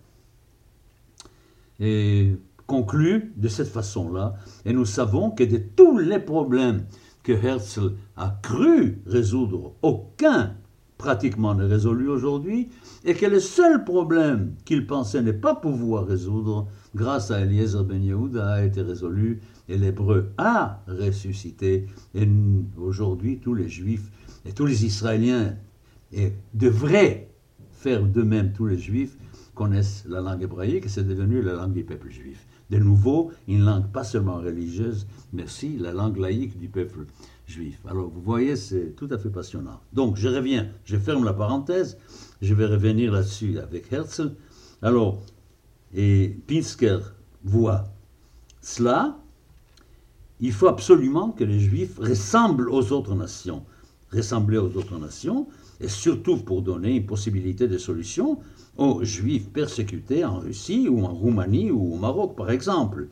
conclut 2.67 3.33
de 3.37 3.49
cette 3.49 3.69
façon-là, 3.69 4.35
et 4.65 4.73
nous 4.73 4.85
savons 4.85 5.31
que 5.31 5.45
de 5.45 5.57
tous 5.59 5.99
les 5.99 6.19
problèmes 6.19 6.85
que 7.23 7.33
Herzl 7.33 7.95
a 8.17 8.39
cru 8.43 9.03
résoudre, 9.07 9.75
aucun 9.83 10.55
pratiquement 10.99 11.55
n'est 11.55 11.65
résolu 11.65 12.09
aujourd'hui, 12.09 12.69
et 13.05 13.15
que 13.15 13.27
le 13.27 13.41
seul 13.41 13.85
problème 13.85 14.55
qu'il 14.67 14.87
pensait 14.87 15.23
ne 15.23 15.33
pas 15.33 15.55
pouvoir 15.55 16.07
résoudre, 16.07 16.69
grâce 16.95 17.31
à 17.31 17.41
Eliezer 17.41 17.85
Ben 17.85 18.03
Yehuda, 18.03 18.55
a 18.55 18.65
été 18.65 18.83
résolu 18.83 19.41
et 19.69 19.79
l'hébreu 19.79 20.31
a 20.39 20.83
ressuscité. 20.87 21.87
Et 22.15 22.29
aujourd'hui, 22.77 23.39
tous 23.39 23.55
les 23.55 23.69
juifs 23.69 24.11
et 24.45 24.53
tous 24.53 24.67
les 24.67 24.85
Israéliens 24.85 25.57
et 26.13 26.33
devraient 26.55 27.29
faire 27.73 28.05
de 28.05 28.23
même, 28.23 28.53
tous 28.53 28.67
les 28.67 28.79
juifs 28.79 29.17
connaissent 29.55 30.05
la 30.09 30.21
langue 30.21 30.43
hébraïque 30.43 30.87
et 30.87 30.89
c'est 30.89 31.07
devenu 31.07 31.43
la 31.43 31.55
langue 31.55 31.73
du 31.73 31.85
peuple 31.85 32.11
juif. 32.11 32.47
De 32.71 32.79
nouveau, 32.79 33.33
une 33.49 33.65
langue 33.65 33.91
pas 33.91 34.05
seulement 34.05 34.37
religieuse, 34.37 35.07
mais 35.33 35.45
aussi 35.45 35.77
la 35.77 35.93
langue 35.93 36.19
laïque 36.19 36.57
du 36.59 36.69
peuple 36.69 37.07
juif. 37.47 37.81
Alors 37.89 38.09
vous 38.09 38.23
voyez, 38.23 38.55
c'est 38.57 38.95
tout 38.97 39.09
à 39.11 39.19
fait 39.19 39.29
passionnant. 39.29 39.81
Donc 39.93 40.17
je 40.17 40.29
reviens, 40.29 40.69
je 40.85 40.97
ferme 40.97 41.25
la 41.25 41.33
parenthèse, 41.33 41.99
je 42.41 42.55
vais 42.55 42.67
revenir 42.67 43.13
là-dessus 43.13 43.59
avec 43.59 43.93
Herzl. 43.93 44.35
Alors, 44.83 45.21
et 45.95 46.37
Pinsker 46.47 46.99
voit 47.45 47.85
cela, 48.61 49.17
il 50.41 50.53
faut 50.53 50.69
absolument 50.69 51.31
que 51.31 51.45
les 51.45 51.61
Juifs 51.61 51.99
ressemblent 51.99 52.71
aux 52.71 52.93
autres 52.93 53.15
nations. 53.15 53.63
Ressembler 54.13 54.59
aux 54.59 54.77
autres 54.77 54.99
nations, 54.99 55.47
et 55.81 55.89
surtout 55.89 56.39
pour 56.39 56.63
donner 56.63 56.97
une 56.97 57.07
possibilité 57.07 57.69
de 57.69 57.79
solution 57.79 58.39
aux 58.77 59.05
Juifs 59.05 59.49
persécutés 59.51 60.25
en 60.25 60.41
Russie 60.41 60.89
ou 60.89 61.05
en 61.05 61.13
Roumanie 61.13 61.71
ou 61.71 61.95
au 61.95 61.97
Maroc, 61.97 62.35
par 62.37 62.51
exemple. 62.51 63.07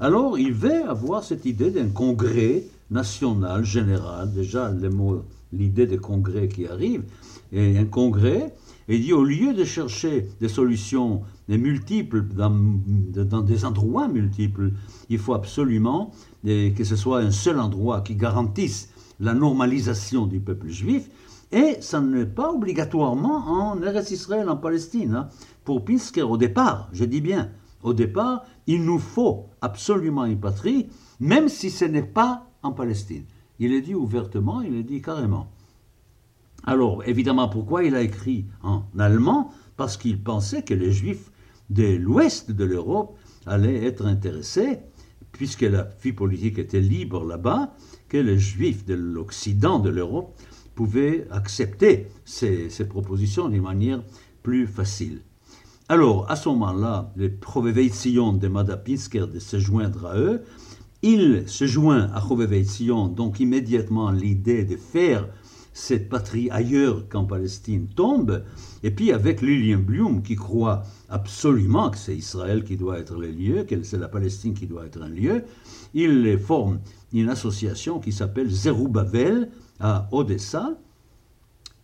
Alors, 0.00 0.38
il 0.38 0.52
va 0.54 0.90
avoir 0.90 1.22
cette 1.22 1.44
idée 1.44 1.70
d'un 1.70 1.88
congrès 1.88 2.64
national, 2.90 3.64
général, 3.64 4.32
déjà 4.32 4.72
l'idée 5.52 5.86
de 5.86 5.96
congrès 5.96 6.48
qui 6.48 6.66
arrive, 6.66 7.02
et 7.52 7.76
un 7.76 7.84
congrès, 7.84 8.54
et 8.88 8.96
il 8.96 9.02
dit 9.02 9.12
au 9.12 9.24
lieu 9.24 9.54
de 9.54 9.64
chercher 9.64 10.28
des 10.40 10.48
solutions 10.48 11.22
multiples 11.48 12.22
dans, 12.22 12.50
des 13.42 13.64
endroits 13.64 14.08
multiples, 14.08 14.72
il 15.08 15.18
faut 15.18 15.34
absolument 15.34 16.12
que 16.44 16.84
ce 16.84 16.96
soit 16.96 17.20
un 17.20 17.30
seul 17.30 17.60
endroit 17.60 18.00
qui 18.00 18.16
garantisse 18.16 18.90
la 19.20 19.34
normalisation 19.34 20.26
du 20.26 20.40
peuple 20.40 20.68
juif, 20.68 21.08
et 21.52 21.76
ça 21.80 22.00
n'est 22.00 22.26
pas 22.26 22.50
obligatoirement 22.50 23.36
en 23.36 23.82
Eretz 23.82 24.10
Israël, 24.10 24.48
en 24.48 24.56
Palestine. 24.56 25.26
Pour 25.64 25.84
Pinsker, 25.84 26.22
au 26.22 26.38
départ, 26.38 26.88
je 26.92 27.04
dis 27.04 27.20
bien, 27.20 27.50
au 27.82 27.92
départ, 27.92 28.44
il 28.66 28.84
nous 28.84 28.98
faut 28.98 29.46
absolument 29.60 30.24
une 30.24 30.40
patrie, 30.40 30.88
même 31.20 31.48
si 31.48 31.70
ce 31.70 31.84
n'est 31.84 32.02
pas 32.02 32.46
en 32.62 32.72
Palestine. 32.72 33.24
Il 33.58 33.72
est 33.72 33.82
dit 33.82 33.94
ouvertement, 33.94 34.62
il 34.62 34.74
est 34.76 34.82
dit 34.82 35.02
carrément. 35.02 35.48
Alors, 36.64 37.02
évidemment, 37.06 37.48
pourquoi 37.48 37.84
il 37.84 37.94
a 37.94 38.02
écrit 38.02 38.46
en 38.62 38.84
allemand? 38.98 39.50
Parce 39.76 39.96
qu'il 39.96 40.22
pensait 40.22 40.62
que 40.62 40.74
les 40.74 40.92
Juifs 40.92 41.30
de 41.70 41.96
l'ouest 41.96 42.50
de 42.50 42.64
l'Europe 42.64 43.16
allaient 43.46 43.84
être 43.84 44.06
intéressés, 44.06 44.78
puisque 45.32 45.62
la 45.62 45.88
vie 46.02 46.12
politique 46.12 46.58
était 46.58 46.80
libre 46.80 47.24
là-bas, 47.24 47.74
que 48.08 48.18
les 48.18 48.38
Juifs 48.38 48.84
de 48.84 48.94
l'Occident 48.94 49.78
de 49.78 49.90
l'Europe 49.90 50.38
pouvaient 50.74 51.26
accepter 51.30 52.08
ces, 52.24 52.68
propositions 52.88 53.48
d'une 53.48 53.62
manière 53.62 54.02
plus 54.42 54.66
facile. 54.66 55.22
Alors, 55.88 56.30
à 56.30 56.36
ce 56.36 56.48
moment-là, 56.50 57.12
le 57.16 57.34
Proveveitzion 57.34 58.32
de 58.32 58.48
Madapinsker 58.48 59.26
de 59.26 59.38
se 59.38 59.58
joindre 59.58 60.06
à 60.06 60.18
eux. 60.18 60.42
Il 61.02 61.48
se 61.48 61.66
joint 61.66 62.10
à 62.14 62.20
Proveveitzion, 62.20 63.08
donc 63.08 63.40
immédiatement 63.40 64.10
l'idée 64.10 64.64
de 64.64 64.76
faire 64.76 65.28
cette 65.72 66.08
patrie 66.08 66.50
ailleurs 66.50 67.08
qu'en 67.08 67.24
Palestine 67.24 67.86
tombe. 67.88 68.44
Et 68.82 68.90
puis 68.90 69.12
avec 69.12 69.40
Lilian 69.40 69.78
Blum 69.78 70.22
qui 70.22 70.36
croit 70.36 70.82
absolument 71.08 71.90
que 71.90 71.98
c'est 71.98 72.16
Israël 72.16 72.64
qui 72.64 72.76
doit 72.76 72.98
être 72.98 73.16
le 73.16 73.30
lieu, 73.30 73.64
que 73.64 73.82
c'est 73.82 73.98
la 73.98 74.08
Palestine 74.08 74.54
qui 74.54 74.66
doit 74.66 74.86
être 74.86 75.02
un 75.02 75.08
lieu, 75.08 75.44
il 75.94 76.38
forme 76.38 76.80
une 77.12 77.28
association 77.28 78.00
qui 78.00 78.12
s'appelle 78.12 78.50
Zerubbabel 78.50 79.50
à 79.80 80.08
Odessa. 80.12 80.78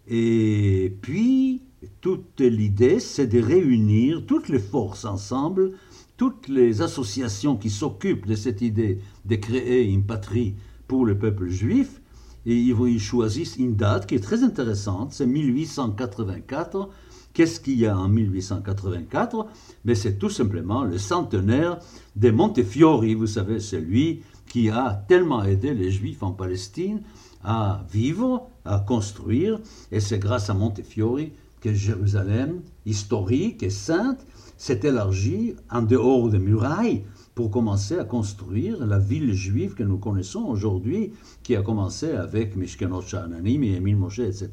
Et 0.06 0.96
puis 1.02 1.62
toute 2.00 2.40
l'idée, 2.40 3.00
c'est 3.00 3.26
de 3.26 3.40
réunir 3.40 4.24
toutes 4.26 4.48
les 4.48 4.58
forces 4.58 5.04
ensemble, 5.04 5.72
toutes 6.16 6.48
les 6.48 6.82
associations 6.82 7.56
qui 7.56 7.70
s'occupent 7.70 8.26
de 8.26 8.34
cette 8.34 8.60
idée 8.60 8.98
de 9.24 9.36
créer 9.36 9.84
une 9.84 10.04
patrie 10.04 10.54
pour 10.88 11.06
le 11.06 11.16
peuple 11.16 11.48
juif. 11.48 12.00
Et 12.46 12.56
ils 12.56 13.00
choisissent 13.00 13.56
une 13.56 13.76
date 13.76 14.06
qui 14.06 14.14
est 14.14 14.20
très 14.20 14.42
intéressante, 14.42 15.12
c'est 15.12 15.26
1884. 15.26 16.88
Qu'est-ce 17.34 17.60
qu'il 17.60 17.78
y 17.78 17.86
a 17.86 17.96
en 17.96 18.08
1884 18.08 19.46
Mais 19.84 19.94
c'est 19.94 20.18
tout 20.18 20.30
simplement 20.30 20.84
le 20.84 20.98
centenaire 20.98 21.78
de 22.16 22.30
Montefiore, 22.30 23.04
vous 23.16 23.26
savez, 23.26 23.60
celui 23.60 24.22
qui 24.48 24.70
a 24.70 25.04
tellement 25.08 25.44
aidé 25.44 25.74
les 25.74 25.90
Juifs 25.90 26.22
en 26.22 26.32
Palestine 26.32 27.02
à 27.44 27.84
vivre, 27.92 28.48
à 28.64 28.80
construire, 28.80 29.60
et 29.92 30.00
c'est 30.00 30.18
grâce 30.18 30.50
à 30.50 30.54
Montefiore 30.54 31.28
que 31.60 31.72
Jérusalem, 31.72 32.60
historique 32.86 33.62
et 33.62 33.70
sainte, 33.70 34.24
s'est 34.56 34.80
élargie 34.82 35.54
en 35.70 35.82
dehors 35.82 36.28
des 36.28 36.38
murailles 36.38 37.04
pour 37.38 37.52
commencer 37.52 37.96
à 37.96 38.04
construire 38.04 38.84
la 38.84 38.98
ville 38.98 39.32
juive 39.32 39.74
que 39.74 39.84
nous 39.84 39.98
connaissons 39.98 40.42
aujourd'hui, 40.46 41.12
qui 41.44 41.54
a 41.54 41.62
commencé 41.62 42.10
avec 42.10 42.56
Mishkenot 42.56 43.02
Sha'ananim 43.02 43.62
et 43.62 43.76
Emile 43.76 43.96
Moshe, 43.96 44.18
etc. 44.18 44.50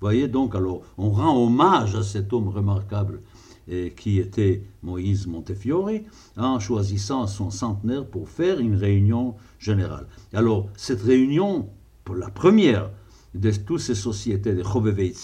Voyez 0.00 0.26
donc, 0.26 0.56
alors, 0.56 0.82
on 0.98 1.10
rend 1.10 1.40
hommage 1.40 1.94
à 1.94 2.02
cet 2.02 2.32
homme 2.32 2.48
remarquable 2.48 3.20
qui 3.94 4.18
était 4.18 4.64
Moïse 4.82 5.28
Montefiore, 5.28 5.90
en 6.36 6.58
choisissant 6.58 7.28
son 7.28 7.50
centenaire 7.52 8.04
pour 8.04 8.28
faire 8.28 8.58
une 8.58 8.74
réunion 8.74 9.36
générale. 9.60 10.08
Alors, 10.32 10.68
cette 10.76 11.02
réunion, 11.02 11.68
pour 12.02 12.16
la 12.16 12.30
première 12.30 12.90
de 13.36 13.52
toutes 13.52 13.78
ces 13.78 13.94
sociétés 13.94 14.54
de 14.54 14.64
Chobevei 14.64 15.14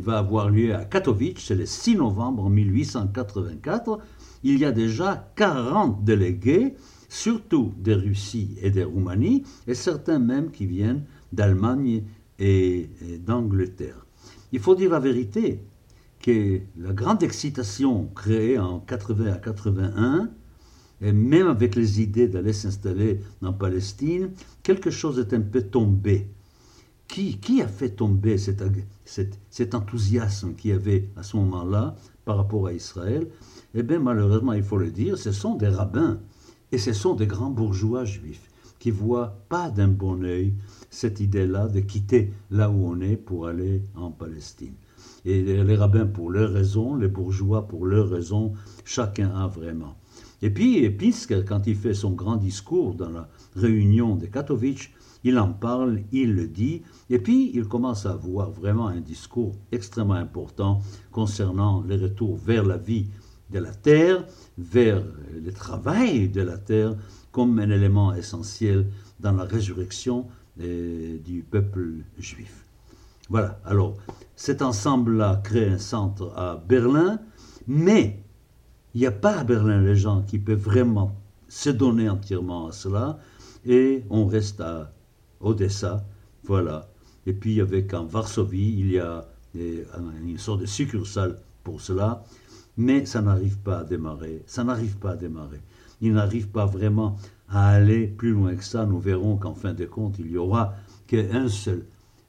va 0.00 0.16
avoir 0.16 0.48
lieu 0.48 0.74
à 0.74 0.86
Katowice, 0.86 1.40
c'est 1.40 1.54
le 1.54 1.66
6 1.66 1.96
novembre 1.96 2.48
1884. 2.48 3.98
Il 4.44 4.58
y 4.58 4.66
a 4.66 4.72
déjà 4.72 5.32
40 5.36 6.04
délégués, 6.04 6.74
surtout 7.08 7.72
de 7.78 7.92
Russie 7.94 8.56
et 8.60 8.70
de 8.70 8.82
Roumanie, 8.82 9.42
et 9.66 9.74
certains 9.74 10.18
même 10.18 10.50
qui 10.50 10.66
viennent 10.66 11.04
d'Allemagne 11.32 12.04
et, 12.38 12.90
d'Angleterre. 13.24 14.06
Il 14.52 14.60
faut 14.60 14.74
dire 14.74 14.90
la 14.90 15.00
vérité 15.00 15.60
que 16.20 16.60
la 16.76 16.92
grande 16.92 17.22
excitation 17.22 18.06
créée 18.14 18.58
en 18.58 18.80
80 18.80 19.32
à 19.32 19.38
81, 19.38 20.30
et 21.00 21.12
même 21.12 21.48
avec 21.48 21.74
les 21.74 22.02
idées 22.02 22.28
d'aller 22.28 22.52
s'installer 22.52 23.20
en 23.42 23.52
Palestine, 23.54 24.30
quelque 24.62 24.90
chose 24.90 25.18
est 25.18 25.32
un 25.32 25.40
peu 25.40 25.62
tombé. 25.62 26.28
Qui, 27.06 27.38
qui 27.38 27.60
a 27.60 27.68
fait 27.68 27.90
tomber 27.90 28.38
cet, 28.38 28.62
cet, 29.04 29.74
enthousiasme 29.74 30.54
qu'il 30.54 30.70
y 30.70 30.74
avait 30.74 31.10
à 31.16 31.22
ce 31.22 31.36
moment-là 31.36 31.96
par 32.24 32.36
rapport 32.36 32.66
à 32.66 32.72
Israël 32.72 33.28
Eh 33.74 33.82
bien, 33.82 33.98
malheureusement, 33.98 34.52
il 34.52 34.62
faut 34.62 34.78
le 34.78 34.90
dire, 34.90 35.18
ce 35.18 35.32
sont 35.32 35.54
des 35.54 35.68
rabbins 35.68 36.20
et 36.72 36.78
ce 36.78 36.92
sont 36.92 37.14
des 37.14 37.26
grands 37.26 37.50
bourgeois 37.50 38.04
juifs 38.04 38.50
qui 38.78 38.90
voient 38.90 39.38
pas 39.48 39.70
d'un 39.70 39.88
bon 39.88 40.24
œil 40.24 40.54
cette 40.90 41.20
idée-là 41.20 41.68
de 41.68 41.80
quitter 41.80 42.32
là 42.50 42.70
où 42.70 42.86
on 42.86 43.00
est 43.00 43.16
pour 43.16 43.46
aller 43.46 43.82
en 43.94 44.10
Palestine. 44.10 44.74
Et 45.24 45.42
les 45.42 45.76
rabbins 45.76 46.06
pour 46.06 46.30
leurs 46.30 46.52
raisons, 46.52 46.96
les 46.96 47.08
bourgeois 47.08 47.66
pour 47.66 47.86
leurs 47.86 48.10
raisons, 48.10 48.52
chacun 48.84 49.30
a 49.30 49.46
vraiment. 49.46 49.96
Et 50.44 50.50
puis, 50.50 50.90
puisque 50.90 51.42
quand 51.46 51.66
il 51.66 51.74
fait 51.74 51.94
son 51.94 52.10
grand 52.10 52.36
discours 52.36 52.94
dans 52.94 53.08
la 53.08 53.30
réunion 53.56 54.14
de 54.14 54.26
Katowice, 54.26 54.90
il 55.24 55.38
en 55.38 55.54
parle, 55.54 56.02
il 56.12 56.34
le 56.34 56.46
dit, 56.46 56.82
et 57.08 57.18
puis 57.18 57.50
il 57.54 57.64
commence 57.64 58.04
à 58.04 58.10
avoir 58.10 58.50
vraiment 58.50 58.88
un 58.88 59.00
discours 59.00 59.54
extrêmement 59.72 60.12
important 60.12 60.82
concernant 61.12 61.80
le 61.80 61.94
retour 61.96 62.36
vers 62.36 62.62
la 62.62 62.76
vie 62.76 63.06
de 63.48 63.58
la 63.58 63.72
terre, 63.72 64.26
vers 64.58 65.02
le 65.32 65.50
travail 65.50 66.28
de 66.28 66.42
la 66.42 66.58
terre 66.58 66.94
comme 67.32 67.58
un 67.58 67.70
élément 67.70 68.12
essentiel 68.12 68.86
dans 69.20 69.32
la 69.32 69.44
résurrection 69.44 70.26
euh, 70.60 71.16
du 71.24 71.42
peuple 71.42 72.04
juif. 72.18 72.66
Voilà, 73.30 73.58
alors 73.64 73.96
cet 74.36 74.60
ensemble-là 74.60 75.40
crée 75.42 75.70
un 75.70 75.78
centre 75.78 76.34
à 76.36 76.62
Berlin, 76.68 77.18
mais 77.66 78.23
il 78.94 79.00
n'y 79.00 79.06
a 79.06 79.12
pas 79.12 79.38
à 79.38 79.44
Berlin 79.44 79.80
les 79.80 79.96
gens 79.96 80.22
qui 80.22 80.38
peuvent 80.38 80.58
vraiment 80.58 81.14
se 81.48 81.70
donner 81.70 82.08
entièrement 82.08 82.68
à 82.68 82.72
cela, 82.72 83.18
et 83.66 84.04
on 84.10 84.26
reste 84.26 84.60
à 84.60 84.92
Odessa, 85.40 86.04
voilà. 86.44 86.88
Et 87.26 87.32
puis 87.32 87.60
avec 87.60 87.94
en 87.94 88.04
Varsovie, 88.04 88.76
il 88.78 88.92
y 88.92 88.98
a 88.98 89.26
une 89.54 90.38
sorte 90.38 90.60
de 90.60 90.66
succursale 90.66 91.38
pour 91.62 91.80
cela, 91.80 92.24
mais 92.76 93.06
ça 93.06 93.22
n'arrive 93.22 93.58
pas 93.58 93.78
à 93.78 93.84
démarrer, 93.84 94.42
ça 94.46 94.64
n'arrive 94.64 94.96
pas 94.96 95.12
à 95.12 95.16
démarrer. 95.16 95.60
Il 96.00 96.12
n'arrive 96.12 96.48
pas 96.48 96.66
vraiment 96.66 97.16
à 97.48 97.68
aller 97.68 98.08
plus 98.08 98.32
loin 98.32 98.54
que 98.56 98.64
ça. 98.64 98.84
Nous 98.84 98.98
verrons 98.98 99.36
qu'en 99.36 99.54
fin 99.54 99.72
de 99.72 99.84
compte, 99.86 100.16
il 100.18 100.30
y 100.30 100.36
aura 100.36 100.74
qu'un 101.06 101.48
seul, 101.48 101.86